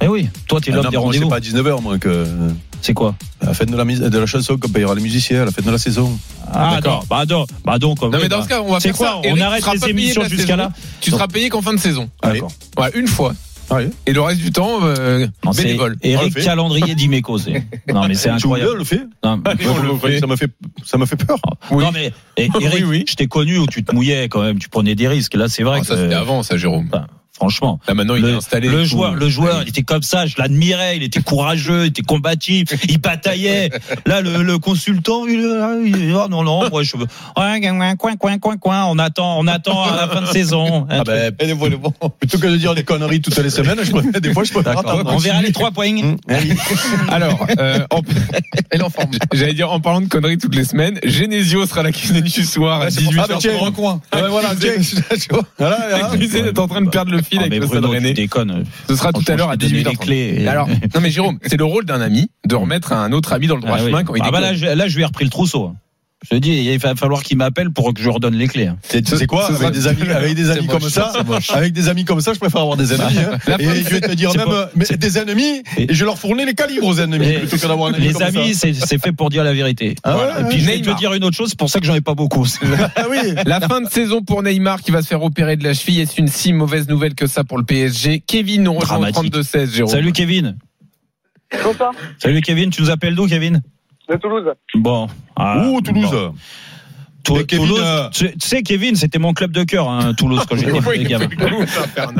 Eh 0.01 0.07
oui, 0.07 0.29
toi, 0.47 0.59
tu 0.61 0.69
es 0.69 0.73
Ah 0.73 0.77
l'homme 0.77 0.85
des 0.89 0.97
moi, 0.97 1.11
c'est 1.13 1.19
rendez-vous. 1.19 1.29
pas 1.29 1.35
à 1.37 1.39
19h, 1.39 1.81
moi, 1.81 1.97
que. 1.99 2.25
C'est 2.83 2.95
quoi 2.95 3.13
la 3.43 3.53
fin 3.53 3.65
de 3.65 3.75
la, 3.75 3.85
de 3.85 4.17
la 4.17 4.25
chanson 4.25 4.57
qu'on 4.57 4.67
payera 4.69 4.95
les 4.95 5.01
musiciens, 5.01 5.45
la 5.45 5.51
fin 5.51 5.61
de 5.61 5.69
la 5.69 5.77
saison. 5.77 6.17
Ah, 6.51 6.71
D'accord. 6.75 6.75
d'accord. 6.81 7.05
Bah, 7.09 7.25
donc, 7.27 7.47
bah 7.63 7.77
donc. 7.77 8.01
Non 8.01 8.09
oui, 8.11 8.17
mais 8.23 8.27
dans 8.27 8.37
bah, 8.39 8.43
ce 8.43 8.49
cas, 8.49 8.61
on 8.61 8.71
va 8.71 8.79
c'est 8.79 8.87
faire 8.89 8.97
quoi 8.97 9.07
ça. 9.07 9.17
On 9.19 9.23
Eric, 9.23 9.37
tu 9.37 9.43
arrête 9.43 9.65
les 9.83 9.89
émissions 9.91 10.23
jusqu'à 10.25 10.55
là 10.55 10.71
Tu 10.99 11.11
seras 11.11 11.27
payé 11.27 11.49
qu'en 11.49 11.61
fin 11.61 11.73
de 11.73 11.79
saison. 11.79 12.09
Allez. 12.23 12.39
D'accord. 12.39 12.51
Ouais, 12.79 12.89
une 12.95 13.07
fois. 13.07 13.33
Allez. 13.69 13.89
Et 14.07 14.13
le 14.13 14.21
reste 14.21 14.41
du 14.41 14.51
temps, 14.51 14.79
euh, 14.81 15.27
Non, 15.45 15.51
bénévole. 15.51 15.95
On 16.03 16.07
le 16.07 16.11
Eric 16.13 16.33
fait. 16.33 16.43
Calendrier 16.43 16.95
d'Imeco, 16.95 17.37
c'est. 17.37 17.63
Non, 17.93 18.07
mais 18.07 18.15
c'est 18.15 18.29
Tu 18.29 18.35
incroyable. 18.35 18.71
on 18.73 18.77
le 18.77 18.83
fait 18.83 19.01
Non, 19.23 19.37
mais- 19.37 19.51
Allez, 19.51 19.65
on 19.69 19.81
le 19.93 19.97
fait. 19.99 20.19
Ça 20.19 20.25
me 20.27 20.35
fait, 20.35 20.51
ça 20.83 20.97
me 20.97 21.05
fait 21.05 21.15
peur. 21.17 21.37
Oui. 21.69 21.83
non, 21.83 21.91
mais 21.93 22.11
eh, 22.37 22.49
Eric, 22.59 22.73
Oui, 22.73 22.83
oui. 22.83 23.05
je 23.07 23.13
t'ai 23.13 23.27
connu 23.27 23.59
où 23.59 23.67
tu 23.67 23.83
te 23.83 23.93
mouillais 23.93 24.27
quand 24.27 24.41
même, 24.41 24.57
tu 24.57 24.69
prenais 24.69 24.95
des 24.95 25.07
risques. 25.07 25.35
Là, 25.35 25.47
c'est 25.49 25.61
vrai 25.63 25.77
Ah, 25.77 25.81
que. 25.81 25.87
ça 25.87 25.97
c'était 25.97 26.15
avant, 26.15 26.41
ça, 26.43 26.57
Jérôme. 26.57 26.87
Enfin, 26.91 27.05
franchement. 27.41 27.79
Là 27.87 27.95
maintenant, 27.95 28.13
il 28.15 28.21
le, 28.21 28.29
est 28.29 28.35
installé. 28.35 28.67
le 28.69 28.83
joueur, 28.83 29.15
le 29.15 29.27
joueur, 29.27 29.63
il 29.63 29.69
était 29.69 29.81
comme 29.81 30.03
ça, 30.03 30.27
je 30.27 30.35
l'admirais, 30.37 30.97
il 30.97 31.01
était 31.01 31.21
courageux, 31.23 31.85
il 31.85 31.87
était 31.87 32.03
combatif, 32.03 32.67
il 32.87 32.99
bataillait. 32.99 33.71
Là, 34.05 34.21
le, 34.21 34.43
le 34.43 34.59
consultant, 34.59 35.25
il, 35.25 35.39
il- 35.87 36.13
oh 36.13 36.27
non, 36.29 36.43
non, 36.43 36.69
moi 36.69 36.83
je 36.83 36.97
veux, 36.97 37.07
ouais, 37.37 37.61
coin, 37.61 37.95
coin, 37.95 38.15
coin, 38.15 38.37
coin, 38.37 38.57
coin, 38.57 38.85
on 38.85 38.99
attend, 38.99 39.39
on 39.39 39.47
attend 39.47 39.83
à 39.85 39.95
la 39.95 40.07
fin 40.07 40.21
de 40.21 40.27
saison. 40.27 40.85
Ah 40.91 41.03
ben, 41.03 41.33
bon, 41.55 41.91
plutôt 42.19 42.37
que 42.37 42.45
de 42.45 42.57
dire 42.57 42.75
des 42.75 42.83
conneries 42.83 43.21
toutes 43.21 43.37
les 43.39 43.49
semaines, 43.49 43.79
je 43.83 43.91
préfère, 43.91 44.21
des 44.21 44.33
fois, 44.33 44.43
je 44.43 44.51
attendre. 44.59 45.11
On 45.11 45.17
verra 45.17 45.41
les 45.41 45.51
trois 45.51 45.71
points. 45.71 45.97
Hum, 45.97 46.17
allez. 46.27 46.53
Alors, 47.09 47.47
euh, 47.59 47.79
en... 47.89 48.01
J'allais 49.33 49.53
dire 49.55 49.71
en 49.71 49.79
parlant 49.79 50.01
de 50.01 50.07
conneries 50.07 50.37
toutes 50.37 50.55
les 50.55 50.63
semaines, 50.65 50.99
Genesio 51.03 51.65
sera 51.65 51.81
la 51.81 51.91
cuisine 51.91 52.21
du 52.21 52.29
soir 52.43 52.81
à 52.81 52.85
Ouais, 52.85 52.91
c'est 52.91 53.03
pour- 53.03 53.13
18h. 53.13 53.21
Ah, 53.23 53.27
bah, 53.27 53.35
tiens. 53.39 54.21
Ouais, 54.21 54.29
voilà, 54.29 54.49
tiens. 54.59 54.71
Voilà, 55.57 55.77
voilà. 55.89 56.61
En 56.61 56.67
train 56.67 56.81
de 56.81 56.89
perdre 56.89 57.11
le 57.11 57.21
fil 57.31 57.39
Ah, 57.39 57.41
avec 57.45 57.51
mais 57.51 57.59
le 57.59 57.65
Bruno, 57.67 57.89
Rennais. 57.89 58.13
Ce 58.87 58.95
sera 58.95 59.11
tout 59.13 59.23
à 59.27 59.35
l'heure 59.35 59.49
à 59.49 59.53
Franchement, 59.53 59.69
je 59.69 59.83
t'ai 59.83 59.83
donné 59.83 59.83
18h. 59.83 59.89
les 59.89 59.95
clés. 60.35 60.47
Alors, 60.47 60.67
non 60.67 61.01
mais 61.01 61.09
Jérôme, 61.09 61.39
c'est 61.45 61.57
le 61.57 61.65
rôle 61.65 61.85
d'un 61.85 62.01
ami 62.01 62.29
de 62.45 62.55
remettre 62.55 62.93
un 62.93 63.11
autre 63.11 63.33
ami 63.33 63.47
dans 63.47 63.55
le 63.55 63.61
droit 63.61 63.75
Ah 63.77 63.81
oui. 63.83 63.89
chemin 63.89 64.03
quand 64.03 64.15
il 64.15 64.21
Ah 64.23 64.31
bah 64.31 64.39
déconne. 64.39 64.51
là, 64.61 64.71
je, 64.73 64.77
là, 64.77 64.87
je 64.87 64.95
lui 64.95 65.01
ai 65.03 65.05
repris 65.05 65.23
le 65.25 65.31
trousseau. 65.31 65.73
Je 66.23 66.35
te 66.35 66.35
dis, 66.35 66.51
il 66.51 66.77
va 66.77 66.93
falloir 66.95 67.23
qu'il 67.23 67.35
m'appelle 67.37 67.71
pour 67.71 67.91
que 67.95 68.01
je 68.01 68.07
redonne 68.07 68.35
les 68.35 68.47
clés. 68.47 68.67
hein. 68.67 68.77
Tu 68.89 69.03
sais 69.03 69.25
quoi 69.25 69.47
avec 69.47 69.71
des 69.71 69.87
amis, 69.87 70.03
avec 70.07 70.35
des 70.35 70.43
C'est 70.45 70.51
amis 70.51 70.67
moche, 70.67 70.79
comme 70.81 70.89
ça, 70.89 71.11
c'est 71.41 71.53
avec 71.55 71.73
des 71.73 71.89
amis 71.89 72.05
comme 72.05 72.21
ça, 72.21 72.33
je 72.33 72.39
préfère 72.39 72.61
avoir 72.61 72.77
des 72.77 72.93
ennemis. 72.93 73.17
hein. 73.17 73.39
Et 73.57 73.63
fin- 73.65 73.73
je 73.73 73.89
vais 73.89 74.01
te 74.01 74.11
dire 74.13 74.31
c'est 74.31 74.37
même, 74.37 74.47
pas- 74.47 74.69
mais 74.75 74.85
des 74.85 75.17
ennemis, 75.17 75.63
et 75.77 75.91
je 75.91 76.05
leur 76.05 76.19
fournis 76.19 76.45
les 76.45 76.53
calibres 76.53 76.85
aux 76.85 76.99
ennemis 76.99 77.27
Et 77.27 77.39
plutôt 77.39 77.57
que 77.57 77.67
d'avoir 77.67 77.89
un 77.89 77.93
ami 77.95 78.05
Les 78.07 78.13
comme 78.13 78.21
amis, 78.21 78.53
c'est 78.53 78.73
c'est 78.75 79.01
fait 79.01 79.11
pour 79.11 79.31
dire 79.31 79.43
la 79.43 79.53
vérité. 79.53 79.95
Ah 80.03 80.13
Voilà. 80.13 80.35
ouais, 80.35 80.41
Et 80.41 80.49
puis 80.49 80.59
je 80.59 80.65
vais 80.67 80.77
Neymar. 80.77 80.95
te 80.95 80.99
dire 80.99 81.13
une 81.15 81.23
autre 81.23 81.35
chose, 81.35 81.49
c'est 81.49 81.57
pour 81.59 81.71
ça 81.71 81.79
que 81.79 81.87
j'en 81.87 81.95
ai 81.95 82.01
pas 82.01 82.13
beaucoup. 82.13 82.45
Ah 82.95 83.05
oui. 83.09 83.17
La 83.47 83.59
fin 83.59 83.81
de 83.81 83.89
saison 83.89 84.21
pour 84.21 84.43
Neymar 84.43 84.81
qui 84.83 84.91
va 84.91 85.01
se 85.01 85.07
faire 85.07 85.23
opérer 85.23 85.57
de 85.57 85.63
la 85.63 85.73
cheville 85.73 86.01
est 86.01 86.17
une 86.19 86.27
si 86.27 86.53
mauvaise 86.53 86.87
nouvelle 86.87 87.15
que 87.15 87.25
ça 87.25 87.43
pour 87.43 87.57
le 87.57 87.63
PSG. 87.63 88.19
Kevin 88.27 88.61
nous 88.63 88.73
rejoint 88.73 88.97
au 88.97 89.01
Dramatique. 89.11 89.33
32-16, 89.33 89.73
Jérôme. 89.73 89.91
Salut 89.91 90.11
Kevin. 90.11 90.55
Bonsoir, 91.63 91.93
Salut 92.19 92.41
Kevin, 92.41 92.69
tu 92.69 92.81
nous 92.83 92.91
appelles 92.91 93.15
d'où 93.15 93.25
Kevin? 93.27 93.61
De 94.09 94.15
Toulouse. 94.17 94.53
Bon. 94.75 95.07
Ah, 95.35 95.57
Ouh, 95.67 95.81
Toulouse. 95.81 96.11
bon. 96.11 96.33
Tou- 97.23 97.35
Mais 97.35 97.43
Kevin, 97.45 97.65
Toulouse, 97.67 97.81
euh, 97.83 98.09
tu, 98.09 98.29
sais 98.39 98.61
Kevin, 98.63 98.95
c'était 98.95 99.19
mon 99.19 99.33
club 99.33 99.51
de 99.51 99.63
cœur, 99.63 99.89
hein, 99.89 100.13
Toulouse 100.15 100.41
quand 100.49 100.55
j'étais 100.55 100.71
Oui, 100.87 101.03
gamin. 101.03 101.27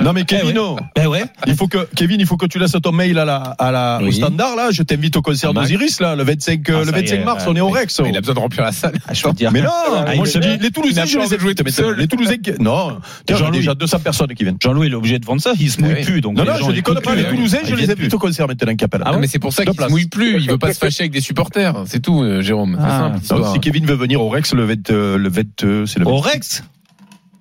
Non 0.01 0.13
mais 0.13 0.21
Eh 0.21 0.25
Kevin, 0.25 0.47
ouais. 0.47 0.53
non. 0.53 0.75
Ben 0.95 1.07
ouais. 1.07 1.23
il 1.47 1.55
faut 1.55 1.67
que 1.67 1.87
Kevin, 1.95 2.19
il 2.19 2.25
faut 2.25 2.37
que 2.37 2.45
tu 2.45 2.59
laisses 2.59 2.75
ton 2.81 2.91
mail 2.91 3.17
à 3.19 3.25
la, 3.25 3.35
à 3.37 3.71
la, 3.71 3.99
au 4.05 4.11
standard 4.11 4.55
là. 4.55 4.69
Je 4.71 4.83
t'invite 4.83 5.15
au 5.17 5.21
concert 5.21 5.51
Ah, 5.55 5.59
d'Osiris 5.61 5.99
là, 5.99 6.15
le 6.15 6.23
25, 6.23 6.69
euh, 6.69 6.73
Ah, 6.75 6.79
le 6.79 6.91
ça 6.91 6.91
y 6.99 7.01
25 7.01 7.15
est, 7.15 7.23
mars, 7.23 7.43
ouais. 7.45 7.51
on 7.51 7.55
est 7.55 7.61
au 7.61 7.69
Rex. 7.69 8.01
Il 8.05 8.15
a 8.15 8.19
besoin 8.21 8.35
de 8.35 8.39
remplir 8.39 8.63
la 8.63 8.71
salle. 8.71 8.93
Ah, 9.07 9.13
je 9.13 9.25
veux 9.27 9.33
dire. 9.33 9.51
Mais 9.51 9.61
non, 9.61 9.69
Ah, 9.87 10.15
moi 10.15 10.25
il 10.25 10.31
je 10.31 10.39
dis, 10.39 10.57
les 10.59 10.71
Toulousains, 10.71 11.05
je 11.05 11.17
les 11.19 11.33
ai 11.33 11.71
seul. 11.71 11.95
Les 11.97 12.07
Toulousains, 12.07 12.35
non, 12.59 12.97
il 13.27 13.31
y 13.31 13.33
a 13.33 13.37
Jean-Louis. 13.37 13.57
déjà 13.57 13.73
200 13.75 13.99
personnes 13.99 14.33
qui 14.33 14.43
viennent. 14.43 14.57
Jean-Louis 14.61 14.87
il 14.87 14.93
est 14.93 14.95
obligé 14.95 15.19
de 15.19 15.25
vendre 15.25 15.41
ça, 15.41 15.53
il 15.59 15.69
se 15.71 15.79
mouille 15.81 15.93
Oui. 15.97 16.03
plus. 16.03 16.21
Donc 16.21 16.37
Non, 16.37 16.43
non, 16.45 16.53
je 16.67 16.71
déconne 16.71 16.99
pas. 17.01 17.15
Les 17.15 17.23
hein. 17.23 17.29
Toulousains, 17.31 17.59
je 17.65 17.75
les 17.75 17.89
ai 17.91 17.95
vus 17.95 18.09
au 18.13 18.17
concert 18.19 18.47
maintenant, 18.47 18.75
Capella. 18.75 19.05
Ah, 19.07 19.17
mais 19.19 19.27
c'est 19.27 19.39
pour 19.39 19.53
ça 19.53 19.65
qu'il 19.65 19.79
se 19.79 19.87
mouille 19.89 20.07
plus. 20.07 20.41
Il 20.41 20.49
veut 20.49 20.57
pas 20.57 20.73
se 20.73 20.79
fâcher 20.79 21.01
avec 21.03 21.11
des 21.11 21.21
supporters. 21.21 21.73
C'est 21.85 21.99
tout, 22.01 22.21
euh, 22.23 22.41
Jérôme. 22.41 22.77
C'est 22.79 22.85
Ah. 22.87 23.11
simple. 23.23 23.43
Si 23.53 23.59
Kevin 23.59 23.85
veut 23.85 23.95
venir 23.95 24.21
au 24.21 24.29
Rex 24.29 24.53
le 24.53 24.65
20, 24.65 24.89
euh, 24.90 24.90
le 24.91 25.29
20, 25.29 25.63
euh, 25.63 25.85
c'est 25.85 25.99
le 25.99 26.07
Au 26.07 26.21
20, 26.21 26.29
Rex 26.29 26.63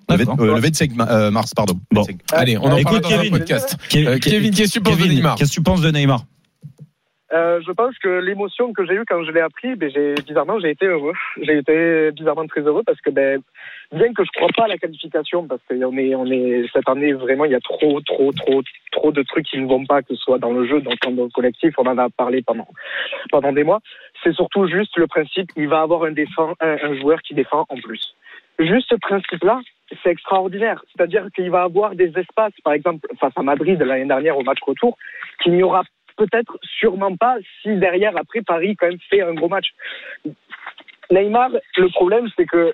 le 0.09 0.17
20, 0.17 0.25
D'accord. 0.25 0.41
euh, 0.45 0.55
le 0.55 0.59
25 0.61 0.95
ma- 0.95 1.07
euh, 1.09 1.31
mars, 1.31 1.53
pardon. 1.55 1.79
Bon. 1.91 2.01
25. 2.01 2.17
Allez, 2.33 2.57
on 2.57 2.63
en 2.65 2.75
Écoute, 2.75 3.01
parlera 3.01 3.01
dans 3.01 3.15
un 3.15 3.17
Kevin. 3.23 3.37
podcast. 3.37 3.77
Ke- 3.89 4.07
Euh, 4.07 4.15
Ke- 4.17 4.19
Kevin, 4.19 4.53
qu'est-ce 4.53 4.73
que 4.73 4.79
tu 4.79 4.81
penses 4.81 4.97
de 4.97 5.01
Kevin, 5.03 5.15
Neymar 5.15 5.35
Qu'est-ce 5.35 5.49
que 5.51 5.53
tu 5.55 5.61
penses 5.61 5.81
de 5.81 5.89
Neymar? 5.91 6.25
Euh, 7.33 7.61
je 7.65 7.71
pense 7.71 7.97
que 7.99 8.09
l'émotion 8.09 8.73
que 8.73 8.85
j'ai 8.85 8.95
eue 8.95 9.05
quand 9.07 9.23
je 9.23 9.31
l'ai 9.31 9.39
appris, 9.39 9.75
ben, 9.75 9.89
j'ai, 9.89 10.15
bizarrement, 10.15 10.59
j'ai 10.59 10.71
été 10.71 10.85
heureux. 10.85 11.13
J'ai 11.41 11.59
été 11.59 12.11
bizarrement 12.11 12.45
très 12.47 12.61
heureux 12.61 12.83
parce 12.85 12.99
que, 12.99 13.09
ben, 13.09 13.41
bien 13.93 14.13
que 14.13 14.25
je 14.25 14.29
crois 14.35 14.49
pas 14.55 14.65
à 14.65 14.67
la 14.67 14.77
qualification, 14.77 15.47
parce 15.47 15.61
qu'on 15.69 15.97
est, 15.97 16.13
on 16.15 16.25
est, 16.25 16.65
cette 16.73 16.89
année, 16.89 17.13
vraiment, 17.13 17.45
il 17.45 17.51
y 17.51 17.55
a 17.55 17.61
trop, 17.61 18.01
trop, 18.01 18.33
trop, 18.33 18.61
trop 18.91 19.11
de 19.13 19.23
trucs 19.23 19.45
qui 19.45 19.59
ne 19.59 19.67
vont 19.67 19.85
pas, 19.85 20.01
que 20.01 20.13
ce 20.13 20.21
soit 20.21 20.39
dans 20.39 20.51
le 20.51 20.67
jeu, 20.67 20.81
dans, 20.81 20.91
le 20.91 21.29
collectif, 21.29 21.73
on 21.77 21.87
en 21.87 21.97
a 21.97 22.09
parlé 22.09 22.41
pendant, 22.41 22.67
pendant 23.31 23.53
des 23.53 23.63
mois. 23.63 23.79
C'est 24.23 24.33
surtout 24.33 24.67
juste 24.67 24.97
le 24.97 25.07
principe, 25.07 25.51
il 25.55 25.69
va 25.69 25.81
avoir 25.81 26.03
un 26.03 26.11
défend, 26.11 26.53
un, 26.59 26.95
joueur 26.99 27.21
qui 27.21 27.33
défend 27.33 27.65
en 27.69 27.75
plus. 27.75 28.13
Juste 28.59 28.89
ce 28.89 28.95
principe-là, 28.95 29.61
c'est 30.03 30.11
extraordinaire. 30.11 30.83
C'est-à-dire 30.93 31.27
qu'il 31.33 31.49
va 31.49 31.63
avoir 31.63 31.95
des 31.95 32.11
espaces, 32.17 32.53
par 32.63 32.73
exemple, 32.73 33.07
face 33.19 33.33
à 33.35 33.41
Madrid 33.41 33.81
l'année 33.81 34.05
dernière 34.05 34.37
au 34.37 34.43
match 34.43 34.59
retour, 34.61 34.97
qu'il 35.41 35.53
n'y 35.53 35.63
aura 35.63 35.83
peut-être 36.21 36.57
sûrement 36.63 37.15
pas 37.15 37.37
si 37.61 37.75
derrière, 37.77 38.15
après, 38.15 38.41
Paris 38.41 38.75
quand 38.75 38.87
même 38.87 38.99
fait 39.09 39.21
un 39.21 39.33
gros 39.33 39.49
match. 39.49 39.69
Neymar, 41.09 41.49
le 41.77 41.89
problème, 41.89 42.27
c'est 42.37 42.45
que 42.45 42.73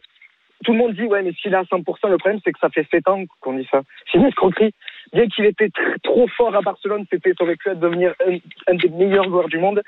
tout 0.63 0.71
le 0.71 0.77
monde 0.77 0.93
dit, 0.93 1.03
ouais, 1.03 1.21
mais 1.21 1.33
s'il 1.33 1.53
est 1.53 1.57
à 1.57 1.63
100%, 1.63 2.09
le 2.09 2.17
problème, 2.17 2.39
c'est 2.43 2.51
que 2.51 2.59
ça 2.59 2.69
fait 2.69 2.87
7 2.89 3.07
ans 3.09 3.23
qu'on 3.41 3.53
dit 3.53 3.67
ça. 3.71 3.81
C'est 4.11 4.17
une 4.17 4.25
escroquerie. 4.25 4.73
Bien 5.13 5.27
qu'il 5.27 5.45
était 5.45 5.67
tr- 5.67 5.95
trop 6.03 6.27
fort 6.27 6.53
à 6.55 6.61
Barcelone, 6.61 7.05
c'était, 7.09 7.33
aurait 7.39 7.55
pu 7.55 7.69
être 7.69 7.79
devenir 7.79 8.13
un, 8.25 8.75
des 8.75 8.89
meilleurs 8.89 9.23
joueurs 9.25 9.47
du 9.47 9.57
monde. 9.57 9.81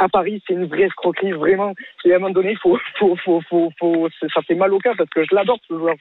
À 0.00 0.08
Paris, 0.08 0.42
c'est 0.46 0.54
une 0.54 0.66
vraie 0.66 0.84
escroquerie, 0.84 1.30
vraiment. 1.30 1.74
Et 2.04 2.12
à 2.12 2.16
un 2.16 2.18
moment 2.18 2.32
donné, 2.32 2.56
faut, 2.56 2.76
faut, 2.98 3.14
faut, 3.16 3.40
faut, 3.48 3.70
faut, 3.78 4.08
ça 4.34 4.42
fait 4.42 4.56
mal 4.56 4.72
au 4.72 4.80
cœur 4.80 4.94
parce 4.96 5.10
que 5.10 5.22
je 5.22 5.32
l'adore, 5.32 5.58
ce 5.68 5.78
joueur. 5.78 5.94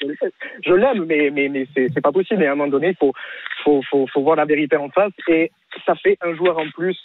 Je 0.66 0.74
l'aime, 0.74 1.06
mais, 1.06 1.30
mais, 1.30 1.50
mais 1.50 1.68
c'est, 1.76 2.02
pas 2.02 2.12
possible. 2.12 2.42
Et 2.42 2.48
à 2.48 2.54
un 2.54 2.56
moment 2.56 2.72
donné, 2.72 2.96
faut, 2.96 3.14
faut, 3.64 3.84
faut, 3.84 4.08
faut 4.08 4.22
voir 4.22 4.38
la 4.38 4.46
vérité 4.46 4.78
en 4.78 4.90
face. 4.90 5.14
Et 5.28 5.52
ça 5.86 5.94
fait 5.96 6.18
un 6.22 6.34
joueur 6.34 6.58
en 6.58 6.68
plus 6.72 6.98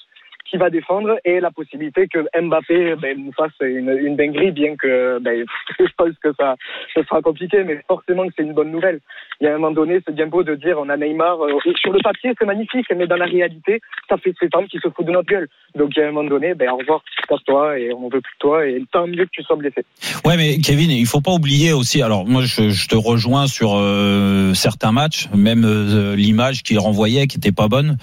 qui 0.48 0.56
va 0.56 0.70
défendre 0.70 1.18
et 1.24 1.40
la 1.40 1.50
possibilité 1.50 2.08
que 2.08 2.26
Mbappé 2.40 2.96
ben, 2.96 3.18
nous 3.18 3.32
fasse 3.32 3.52
une, 3.60 3.90
une 3.90 4.16
dinguerie, 4.16 4.50
bien 4.52 4.76
que 4.76 5.18
ben, 5.20 5.44
je 5.78 5.92
pense 5.96 6.14
que 6.22 6.30
ça, 6.38 6.56
sera 6.94 7.22
compliqué, 7.22 7.64
mais 7.64 7.82
forcément 7.86 8.26
que 8.26 8.34
c'est 8.36 8.42
une 8.42 8.54
bonne 8.54 8.70
nouvelle. 8.70 9.00
Il 9.40 9.44
y 9.44 9.46
a 9.48 9.54
un 9.54 9.58
moment 9.58 9.70
donné, 9.70 10.00
c'est 10.06 10.14
bien 10.14 10.26
beau 10.26 10.42
de 10.42 10.54
dire 10.54 10.78
on 10.78 10.88
a 10.88 10.96
Neymar. 10.96 11.40
euh, 11.42 11.58
sur 11.80 11.92
le 11.92 12.00
papier, 12.02 12.32
c'est 12.38 12.46
magnifique, 12.46 12.86
mais 12.96 13.06
dans 13.06 13.16
la 13.16 13.26
réalité, 13.26 13.80
ça 14.08 14.16
fait 14.18 14.34
sept 14.40 14.54
ans 14.56 14.64
qu'il 14.64 14.80
se 14.80 14.88
fout 14.88 15.06
de 15.06 15.12
notre 15.12 15.28
gueule. 15.28 15.48
Donc 15.74 15.90
il 15.96 16.00
y 16.00 16.02
a 16.02 16.08
un 16.08 16.12
moment 16.12 16.28
donné, 16.28 16.54
ben, 16.54 16.70
au 16.70 16.76
revoir, 16.76 17.02
casse-toi 17.28 17.78
et 17.78 17.92
on 17.92 18.08
veut 18.08 18.20
plus 18.20 18.34
de 18.34 18.38
toi 18.40 18.66
et 18.66 18.82
tant 18.92 19.06
mieux 19.06 19.24
que 19.24 19.30
tu 19.32 19.42
sois 19.42 19.56
blessé. 19.56 19.84
Ouais, 20.24 20.36
mais 20.36 20.58
Kevin, 20.58 20.90
il 20.90 21.06
faut 21.06 21.20
pas 21.20 21.32
oublier 21.32 21.72
aussi. 21.72 22.02
Alors 22.02 22.26
moi, 22.26 22.42
je, 22.42 22.70
je 22.70 22.88
te 22.88 22.96
rejoins 22.96 23.46
sur 23.46 23.74
euh, 23.76 24.54
certains 24.54 24.92
matchs, 24.92 25.28
même 25.34 25.64
euh, 25.64 26.16
l'image 26.16 26.62
qu'il 26.62 26.78
renvoyait, 26.78 27.26
qui 27.26 27.36
était 27.36 27.52
pas 27.52 27.68
bonne. 27.68 27.96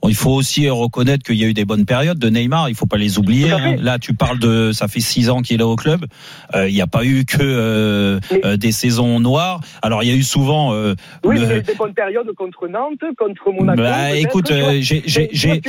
Bon, 0.00 0.08
il 0.08 0.14
faut 0.14 0.30
aussi 0.30 0.68
reconnaître 0.70 1.24
qu'il 1.24 1.34
y 1.36 1.44
a 1.44 1.48
eu 1.48 1.54
des 1.54 1.64
bonnes 1.64 1.84
périodes 1.84 2.18
de 2.20 2.28
Neymar. 2.30 2.68
Il 2.68 2.76
faut 2.76 2.86
pas 2.86 2.98
les 2.98 3.18
oublier. 3.18 3.50
Hein. 3.50 3.76
Là, 3.80 3.98
tu 3.98 4.14
parles 4.14 4.38
de, 4.38 4.70
ça 4.72 4.86
fait 4.86 5.00
six 5.00 5.28
ans 5.28 5.42
qu'il 5.42 5.60
est 5.60 5.64
au 5.64 5.74
club. 5.74 6.06
Euh, 6.54 6.68
Il 6.68 6.74
n'y 6.74 6.80
a 6.80 6.86
pas 6.86 7.04
eu 7.04 7.24
que 7.24 7.38
euh, 7.40 8.20
Mais- 8.30 8.40
euh, 8.44 8.56
des 8.56 8.70
saisons 8.70 9.18
noires. 9.18 9.60
Alors 9.82 10.04
il 10.04 10.08
y 10.08 10.12
a 10.12 10.14
eu 10.14 10.22
souvent. 10.22 10.72
euh, 10.72 10.94
Oui, 11.24 11.36
le- 11.36 11.42
il 11.42 11.48
y 11.48 11.52
a 11.52 11.56
eu 11.58 11.62
des 11.62 11.74
bonnes 11.74 11.94
périodes 11.94 12.30
contre 12.36 12.68
Nantes, 12.68 13.00
contre 13.18 13.50
Monaco. 13.52 13.82
Bah, 13.82 14.14
écoute, 14.16 14.46
tu 14.46 14.82
j'ai, 14.82 15.02
j'ai, 15.06 15.28
j'ai, 15.32 15.60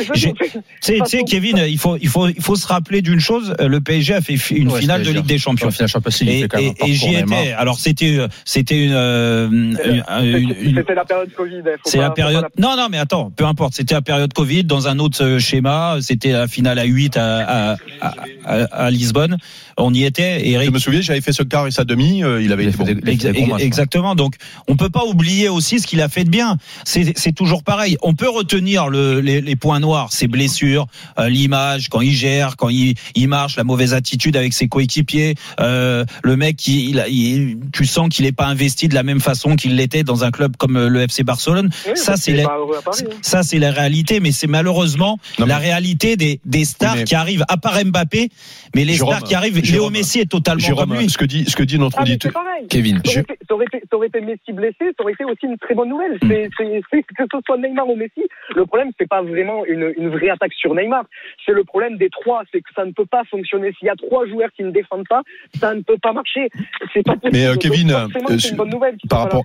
sais, 0.81 1.24
Kevin, 1.27 1.57
il 1.67 1.77
faut, 1.79 1.98
il 1.98 2.07
faut, 2.07 2.27
il 2.27 2.41
faut 2.41 2.55
se 2.55 2.67
rappeler 2.67 3.01
d'une 3.01 3.19
chose. 3.19 3.55
Le 3.59 3.79
PSG 3.81 4.13
a 4.13 4.21
fait 4.21 4.36
une 4.51 4.69
Ouais, 4.71 4.79
finale 4.81 5.01
de 5.03 5.12
Ligue 5.12 5.25
des 5.25 5.38
Champions. 5.39 5.69
Champions. 5.71 5.88
Finale 5.88 5.89
Champions 5.89 6.12
League, 6.27 6.48
il 6.53 6.59
Et, 6.59 6.67
et- 6.86 6.89
et 6.89 6.93
j'y 6.93 7.15
étais. 7.15 7.51
Alors 7.53 7.79
c'était, 7.79 8.19
c'était 8.45 8.86
une, 8.86 8.91
une- 8.93 9.79
une- 10.24 10.55
une- 10.62 10.75
C'était 10.75 10.93
la 10.95 11.05
période 11.05 11.33
Covid. 11.33 11.57
hein, 11.65 11.77
c'est 11.86 11.98
la 11.98 12.12
période. 12.12 12.45
Non, 12.59 12.75
non, 12.77 12.88
mais 12.91 12.98
attends, 13.00 13.31
peu 13.36 13.45
importe. 13.45 13.74
C'était 13.74 13.95
la 13.95 14.01
période 14.01 14.18
Covid 14.27 14.63
dans 14.65 14.88
un 14.88 14.99
autre 14.99 15.23
euh, 15.23 15.39
schéma. 15.39 15.97
C'était 16.01 16.31
la 16.31 16.47
finale 16.47 16.79
à 16.79 16.83
8 16.85 17.17
à, 17.17 17.71
à, 17.71 17.77
à, 18.01 18.13
à- 18.45 18.85
à 18.85 18.91
Lisbonne. 18.91 19.38
On 19.77 19.93
y 19.93 20.03
était. 20.03 20.41
Et 20.45 20.49
Je 20.51 20.55
Eric 20.55 20.71
me 20.73 20.79
souviens, 20.79 21.01
j'avais 21.01 21.21
fait 21.21 21.31
ce 21.33 21.43
quart 21.43 21.67
et 21.67 21.71
sa 21.71 21.85
demi, 21.85 22.23
euh, 22.23 22.41
il 22.41 22.51
avait 22.51 22.65
Il 22.65 22.71
fait 22.71 22.77
bon. 22.77 22.83
des- 22.85 22.93
Exa- 23.15 23.31
des 23.31 23.41
gros 23.43 23.53
matchs, 23.53 23.63
Exactement. 23.63 24.15
Donc, 24.15 24.35
on 24.67 24.75
peut 24.75 24.89
pas 24.89 25.05
oublier 25.05 25.47
aussi 25.49 25.79
ce 25.79 25.88
qu'il 25.88 26.01
a 26.01 26.09
fait 26.09 26.23
de 26.23 26.29
bien. 26.29 26.57
C'est 26.85 27.17
c'est 27.17 27.31
toujours 27.33 27.63
pareil. 27.63 27.97
On 28.01 28.13
peut 28.13 28.29
retenir 28.29 28.89
le, 28.89 29.21
les, 29.21 29.39
les 29.41 29.55
points 29.55 29.79
noirs, 29.79 30.11
ses 30.11 30.27
blessures, 30.27 30.88
euh, 31.19 31.29
l'image 31.29 31.89
quand 31.89 32.01
il 32.01 32.11
gère, 32.13 32.57
quand 32.57 32.69
il, 32.69 32.95
il 33.15 33.27
marche, 33.27 33.55
la 33.55 33.63
mauvaise 33.63 33.93
attitude 33.93 34.35
avec 34.35 34.53
ses 34.53 34.67
coéquipiers. 34.67 35.35
Euh, 35.59 36.03
le 36.23 36.35
mec, 36.35 36.57
qui, 36.57 36.89
il, 36.89 36.99
a- 36.99 37.07
il- 37.07 37.57
tu 37.71 37.85
sens 37.85 38.09
qu'il 38.09 38.25
est 38.25 38.31
pas 38.31 38.47
investi 38.47 38.88
de 38.88 38.95
la 38.95 39.03
même 39.03 39.21
façon 39.21 39.55
qu'il 39.55 39.75
l'était 39.75 40.03
dans 40.03 40.23
un 40.23 40.31
club 40.31 40.57
comme 40.57 40.77
le 40.88 41.01
FC 41.01 41.23
Barcelone. 41.23 41.69
Oui, 41.85 41.91
ça, 41.95 42.15
c'est 42.17 42.33
la- 42.33 42.43
hein. 42.43 43.17
ça, 43.21 43.43
c'est 43.43 43.59
la 43.59 43.71
réalité, 43.71 44.08
mais 44.19 44.31
c'est 44.31 44.47
malheureusement 44.47 45.19
Non, 45.37 45.45
mais- 45.45 45.51
la 45.53 45.57
réalité 45.59 46.15
des, 46.17 46.39
des 46.45 46.65
stars 46.65 46.95
Mais- 46.95 47.03
qui 47.03 47.13
arrivent, 47.15 47.45
à 47.47 47.57
part 47.57 47.77
Mbappé, 47.85 48.29
mais 48.75 48.83
les 48.85 48.93
Jérôme, 48.93 49.13
stars 49.15 49.27
qui 49.27 49.35
arrivent. 49.35 49.55
Léo 49.55 49.63
Jérôme, 49.65 49.93
Messi 49.93 50.19
est 50.19 50.29
totalement 50.31 50.59
Jérôme, 50.59 50.89
comme 50.89 50.97
lui. 50.97 51.09
ce 51.09 51.17
que 51.17 51.25
dit, 51.25 51.45
ce 51.45 51.55
que 51.55 51.63
dit 51.63 51.77
notre 51.77 51.97
Ah, 51.99 52.01
auditeur. 52.01 52.31
Kevin. 52.69 52.99
Ça 53.05 53.11
aurait, 53.11 53.21
été, 53.21 53.37
ça, 53.47 53.53
aurait 53.55 53.65
été, 53.65 53.81
ça 53.89 53.95
aurait 53.97 54.07
été 54.07 54.21
Messi 54.21 54.51
blessé, 54.53 54.75
ça 54.97 55.03
aurait 55.03 55.13
été 55.13 55.23
aussi 55.25 55.45
une 55.45 55.57
très 55.57 55.75
bonne 55.75 55.89
nouvelle. 55.89 56.17
C'est, 56.27 56.49
c'est, 56.57 56.81
c'est- 56.91 57.03
que 57.03 57.23
ce 57.31 57.37
soit 57.45 57.57
Neymar 57.57 57.87
ou 57.87 57.95
Messi, 57.95 58.23
le 58.55 58.65
problème, 58.65 58.89
c'est 58.99 59.07
pas 59.07 59.21
vraiment 59.21 59.63
une, 59.65 59.93
une 59.97 60.09
vraie 60.09 60.29
attaque 60.29 60.53
sur 60.53 60.73
Neymar. 60.73 61.03
C'est 61.45 61.51
le 61.53 61.63
problème 61.63 61.97
des 61.97 62.09
trois, 62.09 62.41
c'est 62.51 62.59
que 62.61 62.69
ça 62.75 62.85
ne 62.85 62.91
peut 62.91 63.05
pas 63.05 63.23
fonctionner. 63.29 63.71
S'il 63.77 63.87
y 63.87 63.89
a 63.91 63.95
trois 63.95 64.25
joueurs 64.27 64.49
qui 64.55 64.63
ne 64.63 64.71
défendent 64.71 65.07
pas, 65.07 65.21
ça 65.59 65.73
ne 65.73 65.81
peut 65.81 65.97
pas 66.01 66.13
marcher. 66.13 66.49
C'est 66.93 67.03
pas 67.03 67.13
possible. 67.15 67.31
Mais, 67.33 67.45
euh, 67.45 67.53
Donc, 67.53 67.61
Kevin, 67.61 67.89
forcément, 67.91 68.29
euh, 68.29 68.37
c'est 68.39 68.49
une 68.49 68.55
bonne 68.57 68.69
nouvelle. 68.69 68.97
par 69.09 69.19
rapport, 69.23 69.43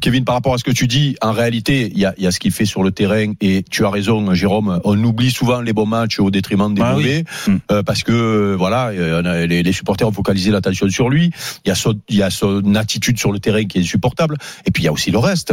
Kevin, 0.00 0.24
par 0.24 0.36
rapport 0.36 0.54
à 0.54 0.58
ce 0.58 0.64
que 0.64 0.70
tu 0.70 0.86
dis, 0.86 1.16
en 1.20 1.32
réalité, 1.32 1.90
il 1.92 1.98
y 1.98 2.04
a, 2.06 2.14
y 2.16 2.26
a 2.26 2.30
ce 2.30 2.38
qu'il 2.38 2.52
fait 2.52 2.64
sur 2.64 2.82
le 2.84 2.90
terrain 2.92 3.32
et 3.40 3.64
tu 3.68 3.84
as 3.84 3.90
raison, 3.90 4.32
Jérôme. 4.34 4.80
On 4.84 5.02
oublie 5.04 5.30
souvent 5.30 5.60
les 5.60 5.72
bons 5.72 5.84
matchs 5.84 6.20
au 6.20 6.30
détriment 6.30 6.72
des 6.72 6.80
Ah 6.82 6.94
oui. 6.96 7.02
mauvais, 7.02 7.24
Mm. 7.48 7.56
euh, 7.72 7.82
parce 7.82 8.02
que 8.04 8.12
euh, 8.12 8.54
voilà, 8.56 8.88
euh, 8.90 9.46
les, 9.46 9.62
les 9.64 9.72
supporters 9.72 10.06
ont 10.08 10.12
focalisé 10.12 10.52
l'attention 10.52 10.88
sur 10.88 11.08
lui. 11.10 11.32
Il 11.64 11.68
y 11.68 11.72
a 11.72 11.74
son, 11.74 11.98
il 12.08 12.16
y 12.16 12.22
a 12.22 12.30
son 12.30 12.74
attitude 12.76 13.18
sur 13.18 13.32
le 13.32 13.40
terrain 13.40 13.64
qui 13.64 13.78
est 13.78 13.80
insupportable. 13.82 14.36
Et 14.64 14.70
puis 14.70 14.84
il 14.84 14.86
y 14.86 14.88
a 14.88 14.92
aussi 14.92 15.10
le 15.10 15.18
reste. 15.18 15.52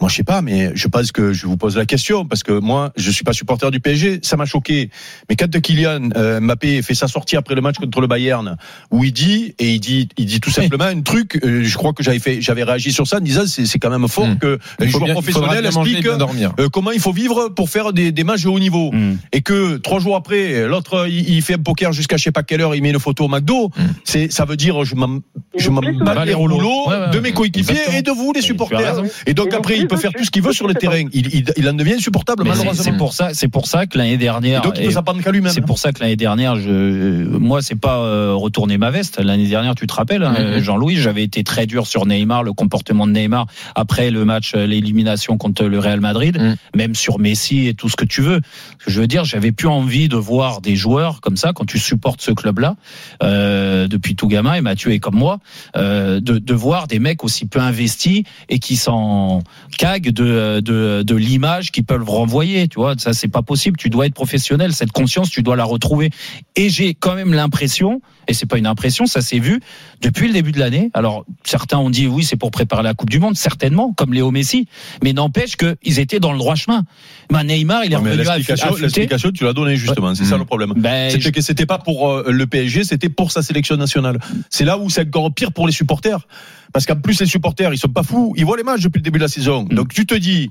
Moi, 0.00 0.10
je 0.10 0.16
sais 0.16 0.22
pas, 0.24 0.42
mais 0.42 0.70
je 0.74 0.86
pense 0.86 1.10
que 1.10 1.32
je 1.32 1.46
vous 1.46 1.56
pose 1.56 1.76
la 1.76 1.86
question 1.86 2.26
parce 2.26 2.42
que 2.42 2.52
moi, 2.52 2.92
je 2.96 3.10
suis 3.10 3.24
pas 3.24 3.32
supporter 3.32 3.70
du 3.70 3.80
PSG. 3.80 4.20
Ça 4.22 4.36
m'a 4.36 4.44
choqué. 4.44 4.90
Mais 5.30 5.34
quand 5.36 5.50
Kylian 5.60 6.10
euh, 6.14 6.40
Mbappé 6.40 6.82
fait 6.82 6.94
sa 6.94 7.08
sortie 7.08 7.36
après 7.36 7.54
le 7.54 7.62
match 7.62 7.76
contre 7.76 8.00
le 8.02 8.06
Bayern, 8.06 8.56
où 8.90 9.02
il 9.02 9.12
dit 9.12 9.54
et 9.58 9.72
il 9.74 9.80
dit, 9.80 10.08
il 10.18 10.26
dit 10.26 10.40
tout 10.40 10.50
simplement 10.50 10.84
un 10.84 11.00
truc. 11.00 11.40
euh, 11.42 11.64
je 11.64 11.76
crois 11.76 11.94
que 11.94 12.02
j'avais 12.02 12.18
fait, 12.18 12.40
j'avais 12.42 12.64
réagi 12.64 12.92
sur 12.92 13.06
ça 13.06 13.16
en 13.16 13.20
disant 13.20 13.44
c'est 13.46 13.77
c'est 13.78 13.88
quand 13.88 13.90
même 13.90 14.08
fort 14.08 14.26
Mm. 14.26 14.38
que 14.38 14.58
les 14.80 14.88
joueurs 14.88 15.04
bien- 15.04 15.14
professionnels 15.14 15.64
expliquent 15.66 16.06
euh, 16.06 16.68
comment 16.72 16.90
il 16.90 17.00
faut 17.00 17.12
vivre 17.12 17.48
pour 17.48 17.70
faire 17.70 17.92
des, 17.92 18.12
des 18.12 18.24
matchs 18.24 18.42
de 18.44 18.48
haut 18.48 18.58
niveau. 18.58 18.90
Mm. 18.92 19.16
Et 19.32 19.40
que 19.42 19.76
trois 19.76 20.00
jours 20.00 20.16
après, 20.16 20.66
l'autre 20.66 21.06
il, 21.08 21.28
il 21.30 21.42
fait 21.42 21.54
un 21.54 21.58
poker 21.58 21.92
jusqu'à 21.92 22.16
je 22.16 22.24
sais 22.24 22.32
pas 22.32 22.42
quelle 22.42 22.60
heure, 22.60 22.74
il 22.74 22.82
met 22.82 22.90
une 22.90 22.98
photo 22.98 23.24
au 23.24 23.28
McDo. 23.28 23.68
Mm. 23.76 23.82
C'est 24.04 24.32
ça 24.32 24.44
veut 24.44 24.56
dire 24.56 24.84
je 24.84 24.94
m'en 24.94 25.20
je 25.56 25.70
m'en 25.70 25.80
bats 26.04 26.24
les 26.24 26.34
rouleaux 26.34 26.58
Ouais, 26.88 26.94
ouais, 26.98 27.10
de 27.10 27.20
mes 27.20 27.28
exactement. 27.28 27.96
et 27.96 28.02
de 28.02 28.10
vous 28.10 28.32
les 28.34 28.42
supporters. 28.42 29.02
Et 29.26 29.34
donc 29.34 29.54
après 29.54 29.78
il 29.78 29.86
peut 29.86 29.96
faire 29.96 30.12
tout 30.12 30.24
ce 30.24 30.30
qu'il 30.30 30.42
veut 30.42 30.52
sur 30.52 30.66
le 30.66 30.74
terrain. 30.74 31.04
Il, 31.12 31.34
il, 31.34 31.44
il 31.56 31.68
en 31.68 31.72
devient 31.72 31.94
insupportable 31.94 32.44
malheureusement. 32.44 32.72
c'est 32.74 32.96
pour 32.96 33.12
ça, 33.12 33.30
c'est 33.34 33.48
pour 33.48 33.66
ça 33.66 33.86
que 33.86 33.96
l'année 33.98 34.16
dernière. 34.16 34.60
Et 34.60 34.66
donc 34.66 34.74
il 34.78 34.88
peut 34.92 35.22
qu'à 35.22 35.30
lui-même. 35.32 35.52
C'est 35.52 35.60
pour 35.62 35.78
ça 35.78 35.92
que 35.92 36.00
l'année 36.00 36.16
dernière, 36.16 36.56
je, 36.56 37.26
moi, 37.38 37.62
c'est 37.62 37.78
pas 37.80 37.98
euh, 37.98 38.32
retourner 38.34 38.78
ma 38.78 38.90
veste. 38.90 39.18
L'année 39.20 39.46
dernière, 39.48 39.74
tu 39.74 39.86
te 39.86 39.94
rappelles, 39.94 40.22
hein, 40.22 40.34
Mhm. 40.38 40.58
Jean-Louis, 40.62 40.96
j'avais 40.96 41.22
été 41.22 41.42
très 41.44 41.66
dur 41.66 41.86
sur 41.86 42.06
Neymar, 42.06 42.42
le 42.42 42.52
comportement 42.52 43.06
de 43.06 43.12
Neymar 43.12 43.46
après 43.74 44.10
le 44.10 44.24
match, 44.24 44.52
euh, 44.54 44.66
l'élimination 44.66 45.36
contre 45.36 45.64
le 45.64 45.78
Real 45.78 46.00
Madrid, 46.00 46.36
Mhm. 46.38 46.56
même 46.74 46.94
sur 46.94 47.18
Messi 47.18 47.66
et 47.68 47.74
tout 47.74 47.88
ce 47.88 47.96
que 47.96 48.04
tu 48.04 48.20
veux. 48.22 48.40
Je 48.86 49.00
veux 49.00 49.06
dire, 49.06 49.24
j'avais 49.24 49.52
plus 49.52 49.68
envie 49.68 50.08
de 50.08 50.16
voir 50.16 50.60
des 50.60 50.76
joueurs 50.76 51.20
comme 51.20 51.36
ça 51.36 51.52
quand 51.52 51.64
tu 51.64 51.78
supportes 51.78 52.20
ce 52.22 52.30
club-là 52.32 52.76
euh, 53.22 53.88
depuis 53.88 54.14
tout 54.14 54.28
gamin. 54.28 54.54
Et 54.54 54.60
Mathieu 54.60 54.92
est 54.92 54.98
comme 54.98 55.16
moi, 55.16 55.38
euh, 55.76 56.20
de, 56.20 56.38
de 56.38 56.54
voir 56.54 56.86
des 56.86 56.98
mecs 56.98 57.24
aussi 57.24 57.46
peu 57.46 57.60
investis 57.60 58.22
et 58.48 58.58
qui 58.58 58.76
s'en 58.76 59.42
caguent 59.78 60.10
de, 60.10 60.60
de, 60.60 61.02
de 61.04 61.14
l'image 61.14 61.70
qu'ils 61.72 61.84
peuvent 61.84 62.08
renvoyer. 62.08 62.68
Tu 62.68 62.76
vois, 62.76 62.94
ça 62.98 63.12
c'est 63.12 63.28
pas 63.28 63.42
possible. 63.42 63.76
Tu 63.76 63.90
dois 63.90 64.06
être 64.06 64.14
professionnel. 64.14 64.72
Cette 64.72 64.92
conscience, 64.92 65.30
tu 65.30 65.42
dois 65.42 65.56
la 65.56 65.64
retrouver. 65.64 66.10
Et 66.56 66.68
j'ai 66.70 66.94
quand 66.94 67.14
même 67.14 67.32
l'impression, 67.34 68.00
et 68.28 68.34
c'est 68.34 68.46
pas 68.46 68.58
une 68.58 68.66
impression, 68.66 69.06
ça 69.06 69.20
s'est 69.22 69.38
vu 69.38 69.60
depuis 70.02 70.26
le 70.28 70.32
début 70.34 70.52
de 70.52 70.58
l'année. 70.60 70.90
Alors 70.94 71.24
certains 71.44 71.78
ont 71.78 71.90
dit 71.90 72.06
oui, 72.06 72.22
c'est 72.24 72.36
pour 72.36 72.50
préparer 72.50 72.82
la 72.82 72.94
Coupe 72.94 73.10
du 73.10 73.18
Monde, 73.18 73.36
certainement, 73.36 73.92
comme 73.92 74.12
Léo 74.14 74.30
Messi. 74.30 74.68
Mais 75.02 75.12
n'empêche 75.12 75.56
qu'ils 75.56 75.98
étaient 75.98 76.20
dans 76.20 76.32
le 76.32 76.38
droit 76.38 76.54
chemin. 76.54 76.84
Ben, 77.30 77.42
Neymar, 77.44 77.84
il 77.84 77.92
est 77.92 77.96
Non, 77.96 78.02
revenu 78.02 78.26
à 78.28 78.36
L'explication, 78.36 79.30
tu 79.32 79.44
l'as 79.44 79.52
donnée 79.52 79.76
justement. 79.76 80.14
C'est 80.14 80.24
ça 80.24 80.36
Mm. 80.36 80.40
le 80.40 80.44
problème. 80.44 80.72
Ben, 80.76 81.10
C'était 81.10 81.32
que 81.32 81.40
c'était 81.40 81.66
pas 81.66 81.78
pour 81.78 82.10
euh, 82.10 82.24
le 82.30 82.46
PSG, 82.46 82.84
c'était 82.84 83.08
pour 83.08 83.32
sa 83.32 83.42
sélection 83.42 83.76
nationale. 83.76 84.18
C'est 84.50 84.64
là 84.64 84.78
où 84.78 84.90
c'est 84.90 85.06
encore 85.06 85.32
pire 85.32 85.52
pour 85.52 85.66
les 85.66 85.72
supporters. 85.72 86.26
Parce 86.72 86.86
qu'en 86.86 86.96
plus, 86.96 87.20
les 87.20 87.26
supporters, 87.26 87.72
ils 87.72 87.78
sont 87.78 87.88
pas 87.88 88.02
fous. 88.02 88.34
Ils 88.36 88.44
voient 88.44 88.56
les 88.56 88.62
matchs 88.62 88.82
depuis 88.82 88.98
le 88.98 89.02
début 89.04 89.18
de 89.18 89.24
la 89.24 89.28
saison. 89.28 89.64
Mm. 89.64 89.74
Donc, 89.74 89.92
tu 89.92 90.04
te 90.06 90.14
dis, 90.14 90.50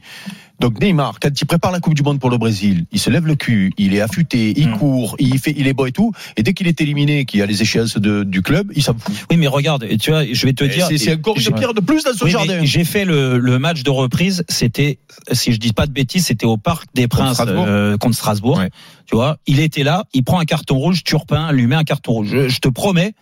donc 0.60 0.82
Neymar, 0.82 1.20
quand 1.22 1.30
il 1.40 1.46
prépare 1.46 1.72
la 1.72 1.80
Coupe 1.80 1.94
du 1.94 2.02
Monde 2.02 2.20
pour 2.20 2.30
le 2.32 2.38
Brésil, 2.38 2.86
il 2.92 3.00
se 3.00 3.10
lève 3.12 3.28
le 3.28 3.36
cul, 3.36 3.72
il 3.78 3.94
est 3.94 4.02
affûté, 4.02 4.54
il 4.58 4.70
Mm. 4.70 4.78
court, 4.78 5.16
il 5.20 5.38
fait, 5.38 5.54
il 5.56 5.68
est 5.68 5.74
beau 5.74 5.86
et 5.86 5.92
tout. 5.92 6.12
Et 6.36 6.42
dès 6.44 6.54
qu'il 6.54 6.68
est 6.68 6.82
éliminé, 6.82 7.26
qu'il 7.26 7.40
y 7.40 7.44
a 7.44 7.46
les 7.46 7.62
échéances 7.62 7.98
de, 7.98 8.24
du 8.24 8.42
club, 8.42 8.72
il 8.76 8.82
s'en 8.82 8.96
fout. 8.98 9.14
Oui, 9.30 9.38
mais 9.38 9.48
regarde, 9.48 9.86
tu 10.00 10.10
vois, 10.12 10.24
je 10.32 10.46
vais 10.46 10.54
te 10.54 10.64
Et 10.64 10.70
dire. 10.70 10.88
C'est 10.98 11.14
encore 11.14 11.38
une 11.38 11.54
pierre 11.54 11.74
de 11.76 11.82
plus 11.82 12.04
dans 12.04 12.14
ce 12.14 12.24
Oui, 12.24 12.32
jardin. 12.32 12.64
J'ai 12.64 12.84
fait 12.84 13.06
le, 13.06 13.38
le 13.38 13.60
match 13.60 13.84
de 13.84 13.90
reprise. 13.92 14.44
C'était, 14.50 14.98
si 15.32 15.54
je 15.54 15.60
dis 15.60 15.74
pas 15.74 15.86
de 15.86 15.92
bêtises, 15.92 16.26
c'était 16.26 16.46
au 16.48 16.58
Parc 16.58 16.88
des 16.96 17.08
Princes 17.08 17.34
Strasbourg. 17.36 17.66
euh, 17.68 17.98
contre 17.98 18.16
Strasbourg. 18.16 18.58
Ouais. 18.58 18.70
Tu 19.06 19.16
vois, 19.16 19.38
il 19.48 19.60
était 19.60 19.84
là, 19.84 20.06
il 20.14 20.24
prend 20.24 20.40
un 20.40 20.46
carton 20.46 20.76
rouge, 20.78 21.04
Turpin 21.04 21.52
lui 21.54 21.66
met 21.68 21.76
un 21.76 21.84
carton 21.86 22.12
rouge. 22.14 22.28
Je, 22.30 22.50
je 22.50 22.60
te 22.60 22.68
promets 22.68 23.14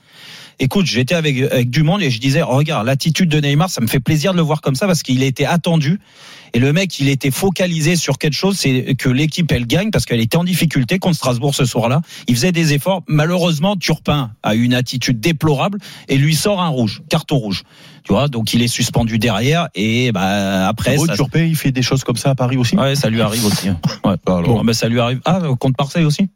Écoute, 0.59 0.85
j'étais 0.85 1.15
avec, 1.15 1.39
avec 1.51 1.69
du 1.69 1.83
monde 1.83 2.01
et 2.01 2.09
je 2.09 2.19
disais, 2.19 2.41
oh, 2.41 2.55
regarde, 2.55 2.85
l'attitude 2.85 3.29
de 3.29 3.39
Neymar, 3.39 3.69
ça 3.69 3.81
me 3.81 3.87
fait 3.87 3.99
plaisir 3.99 4.31
de 4.31 4.37
le 4.37 4.43
voir 4.43 4.61
comme 4.61 4.75
ça 4.75 4.87
parce 4.87 5.03
qu'il 5.03 5.21
a 5.21 5.25
été 5.25 5.45
attendu. 5.45 5.99
Et 6.53 6.59
le 6.59 6.71
mec, 6.71 6.97
il 7.01 7.09
était 7.09 7.31
focalisé 7.31 7.97
sur 7.97 8.17
quelque 8.17 8.33
chose, 8.35 8.57
c'est 8.57 8.95
que 8.95 9.09
l'équipe, 9.09 9.51
elle 9.51 9.67
gagne 9.67 9.91
parce 9.91 10.05
qu'elle 10.05 10.21
était 10.21 10.37
en 10.37 10.45
difficulté 10.45 10.99
contre 10.99 11.17
Strasbourg 11.17 11.53
ce 11.53 11.65
soir-là. 11.65 11.99
Il 12.29 12.35
faisait 12.35 12.53
des 12.53 12.71
efforts. 12.71 13.03
Malheureusement, 13.09 13.75
Turpin 13.75 14.31
a 14.43 14.55
une 14.55 14.73
attitude 14.73 15.19
déplorable 15.19 15.79
et 16.07 16.17
lui 16.17 16.33
sort 16.33 16.61
un 16.61 16.69
rouge, 16.69 17.01
carton 17.09 17.35
rouge. 17.35 17.63
Tu 18.05 18.13
vois, 18.13 18.29
donc 18.29 18.53
il 18.53 18.61
est 18.61 18.69
suspendu 18.69 19.19
derrière 19.19 19.67
et 19.75 20.11
bah 20.13 20.67
après. 20.69 20.95
Gros, 20.95 21.07
ça- 21.07 21.15
Turpin, 21.15 21.43
il 21.43 21.55
fait 21.57 21.71
des 21.71 21.81
choses 21.81 22.03
comme 22.05 22.15
ça 22.17 22.29
à 22.29 22.35
Paris 22.35 22.55
aussi 22.55 22.77
Ouais, 22.77 22.95
ça 22.95 23.09
lui 23.09 23.19
arrive 23.19 23.43
aussi. 23.45 23.67
hein. 23.67 23.79
Ouais. 24.05 24.15
Alors. 24.25 24.59
Ah, 24.61 24.63
bah, 24.63 24.73
ça 24.73 24.87
lui 24.87 24.99
arrive. 25.01 25.19
Ah, 25.25 25.41
contre 25.59 25.75
Marseille 25.77 26.05
aussi? 26.05 26.29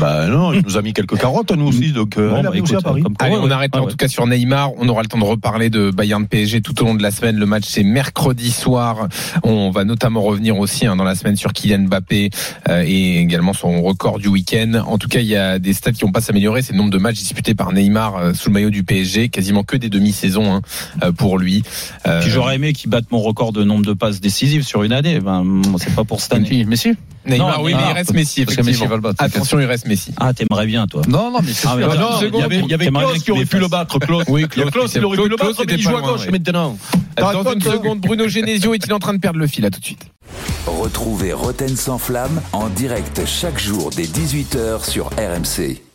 Bah 0.00 0.26
non, 0.26 0.54
il 0.54 0.62
nous 0.64 0.78
a 0.78 0.82
mis 0.82 0.94
quelques 0.94 1.18
carottes, 1.18 1.52
nous 1.52 1.66
aussi, 1.66 1.92
donc 1.92 2.16
euh, 2.16 2.30
Bon, 2.30 2.42
bah, 2.42 2.50
écoute, 2.54 2.72
à 2.74 2.80
Paris. 2.80 3.04
Allez, 3.20 3.36
on 3.38 3.50
arrête 3.50 3.74
Ouais, 3.74 3.80
en 3.80 3.84
ouais. 3.84 3.90
tout 3.90 3.96
cas 3.98 4.08
sur 4.08 4.26
Neymar. 4.26 4.70
On 4.78 4.88
aura 4.88 5.02
le 5.02 5.06
temps 5.08 5.18
de 5.18 5.24
reparler 5.24 5.68
de 5.68 5.90
Bayern 5.90 6.26
PSG 6.26 6.62
tout 6.62 6.80
au 6.82 6.86
long 6.86 6.94
de 6.94 7.02
la 7.02 7.10
semaine. 7.10 7.36
Le 7.36 7.44
match 7.44 7.64
c'est 7.66 7.82
mercredi 7.82 8.50
soir. 8.50 9.06
On 9.42 9.70
va 9.70 9.84
notamment 9.84 10.22
revenir 10.22 10.56
aussi 10.58 10.86
hein, 10.86 10.96
dans 10.96 11.04
la 11.04 11.14
semaine 11.14 11.36
sur 11.36 11.52
Kylian 11.52 11.80
Mbappé 11.88 12.30
euh, 12.70 12.84
et 12.86 13.18
également 13.18 13.52
son 13.52 13.82
record 13.82 14.18
du 14.18 14.28
week-end. 14.28 14.82
En 14.86 14.96
tout 14.96 15.08
cas, 15.08 15.20
il 15.20 15.26
y 15.26 15.36
a 15.36 15.58
des 15.58 15.74
stats 15.74 15.92
qui 15.92 16.06
n'ont 16.06 16.12
pas 16.12 16.22
s'améliorer. 16.22 16.62
C'est 16.62 16.72
le 16.72 16.78
nombre 16.78 16.90
de 16.90 16.98
matchs 16.98 17.18
disputés 17.18 17.54
par 17.54 17.72
Neymar 17.72 18.16
euh, 18.16 18.32
sous 18.32 18.48
le 18.48 18.54
maillot 18.54 18.70
du 18.70 18.82
PSG, 18.82 19.28
quasiment 19.28 19.62
que 19.62 19.76
des 19.76 19.90
demi-saisons 19.90 20.54
hein, 20.54 20.62
euh, 21.04 21.12
pour 21.12 21.38
lui. 21.38 21.62
Euh, 22.06 22.22
Puis 22.22 22.30
j'aurais 22.30 22.54
aimé 22.54 22.72
qu'il 22.72 22.88
batte 22.88 23.10
mon 23.10 23.20
record 23.20 23.52
de 23.52 23.62
nombre 23.62 23.84
de 23.84 23.92
passes 23.92 24.20
décisives 24.22 24.62
sur 24.64 24.82
une 24.84 24.92
année. 24.92 25.20
Ben, 25.20 25.44
c'est 25.78 25.94
pas 25.94 26.04
pour 26.04 26.22
cette 26.22 26.32
année. 26.32 26.64
Messi 26.64 26.92
Neymar, 27.26 27.58
Non, 27.58 27.64
oui, 27.64 27.74
mais 27.74 27.82
il 27.90 27.92
reste 27.92 28.14
Messi. 28.14 28.44
parce 28.44 28.56
que 28.56 28.62
Messi 28.62 28.70
Effectivement. 28.84 28.90
va 28.90 28.96
le 28.96 29.02
battre, 29.02 29.22
Attention, 29.22 29.58
il 29.66 29.68
reste 29.68 29.86
Messi. 29.86 30.12
Ah, 30.18 30.32
t'aimerais 30.32 30.66
bien, 30.66 30.86
toi. 30.86 31.02
Non, 31.08 31.30
non, 31.30 31.40
mais 31.42 31.52
c'est 31.52 31.66
Ah, 31.68 31.76
non, 31.76 32.20
il 32.22 32.38
y 32.38 32.42
avait, 32.42 32.58
il 32.60 32.66
y 32.68 32.74
avait 32.74 32.84
T'aimerais 32.86 33.04
bien 33.04 33.10
Klaus 33.10 33.12
qu'il 33.14 33.22
qui 33.24 33.30
aurait 33.32 33.44
pu 33.44 33.58
le 33.58 33.68
battre, 33.68 33.98
Klaus. 33.98 34.24
Oui, 34.28 34.46
Il 34.56 34.58
y 34.58 34.62
a 34.62 34.70
Klaus, 34.70 34.72
Klaus, 34.72 34.94
il 34.94 35.04
aurait 35.04 35.16
pu 35.16 35.28
le 35.28 35.36
battre, 35.36 35.64
mais 35.66 35.74
il 35.74 35.82
joue 35.82 35.90
pas 35.90 35.98
à 35.98 36.00
gauche 36.02 36.20
ouais. 36.26 36.30
maintenant. 36.30 36.78
Dans 37.16 37.52
une 37.52 37.60
seconde, 37.60 38.00
Bruno 38.00 38.28
Genesio 38.28 38.74
est-il 38.74 38.92
en 38.92 38.98
train 38.98 39.14
de 39.14 39.18
perdre 39.18 39.38
le 39.38 39.46
fil 39.46 39.64
À 39.64 39.70
tout 39.70 39.80
de 39.80 39.84
suite. 39.84 40.06
Retrouvez 40.66 41.32
Roten 41.32 41.76
sans 41.76 41.98
flamme 41.98 42.40
en 42.52 42.68
direct 42.68 43.22
chaque 43.26 43.58
jour 43.58 43.90
dès 43.94 44.04
18h 44.04 44.88
sur 44.88 45.06
RMC. 45.16 45.85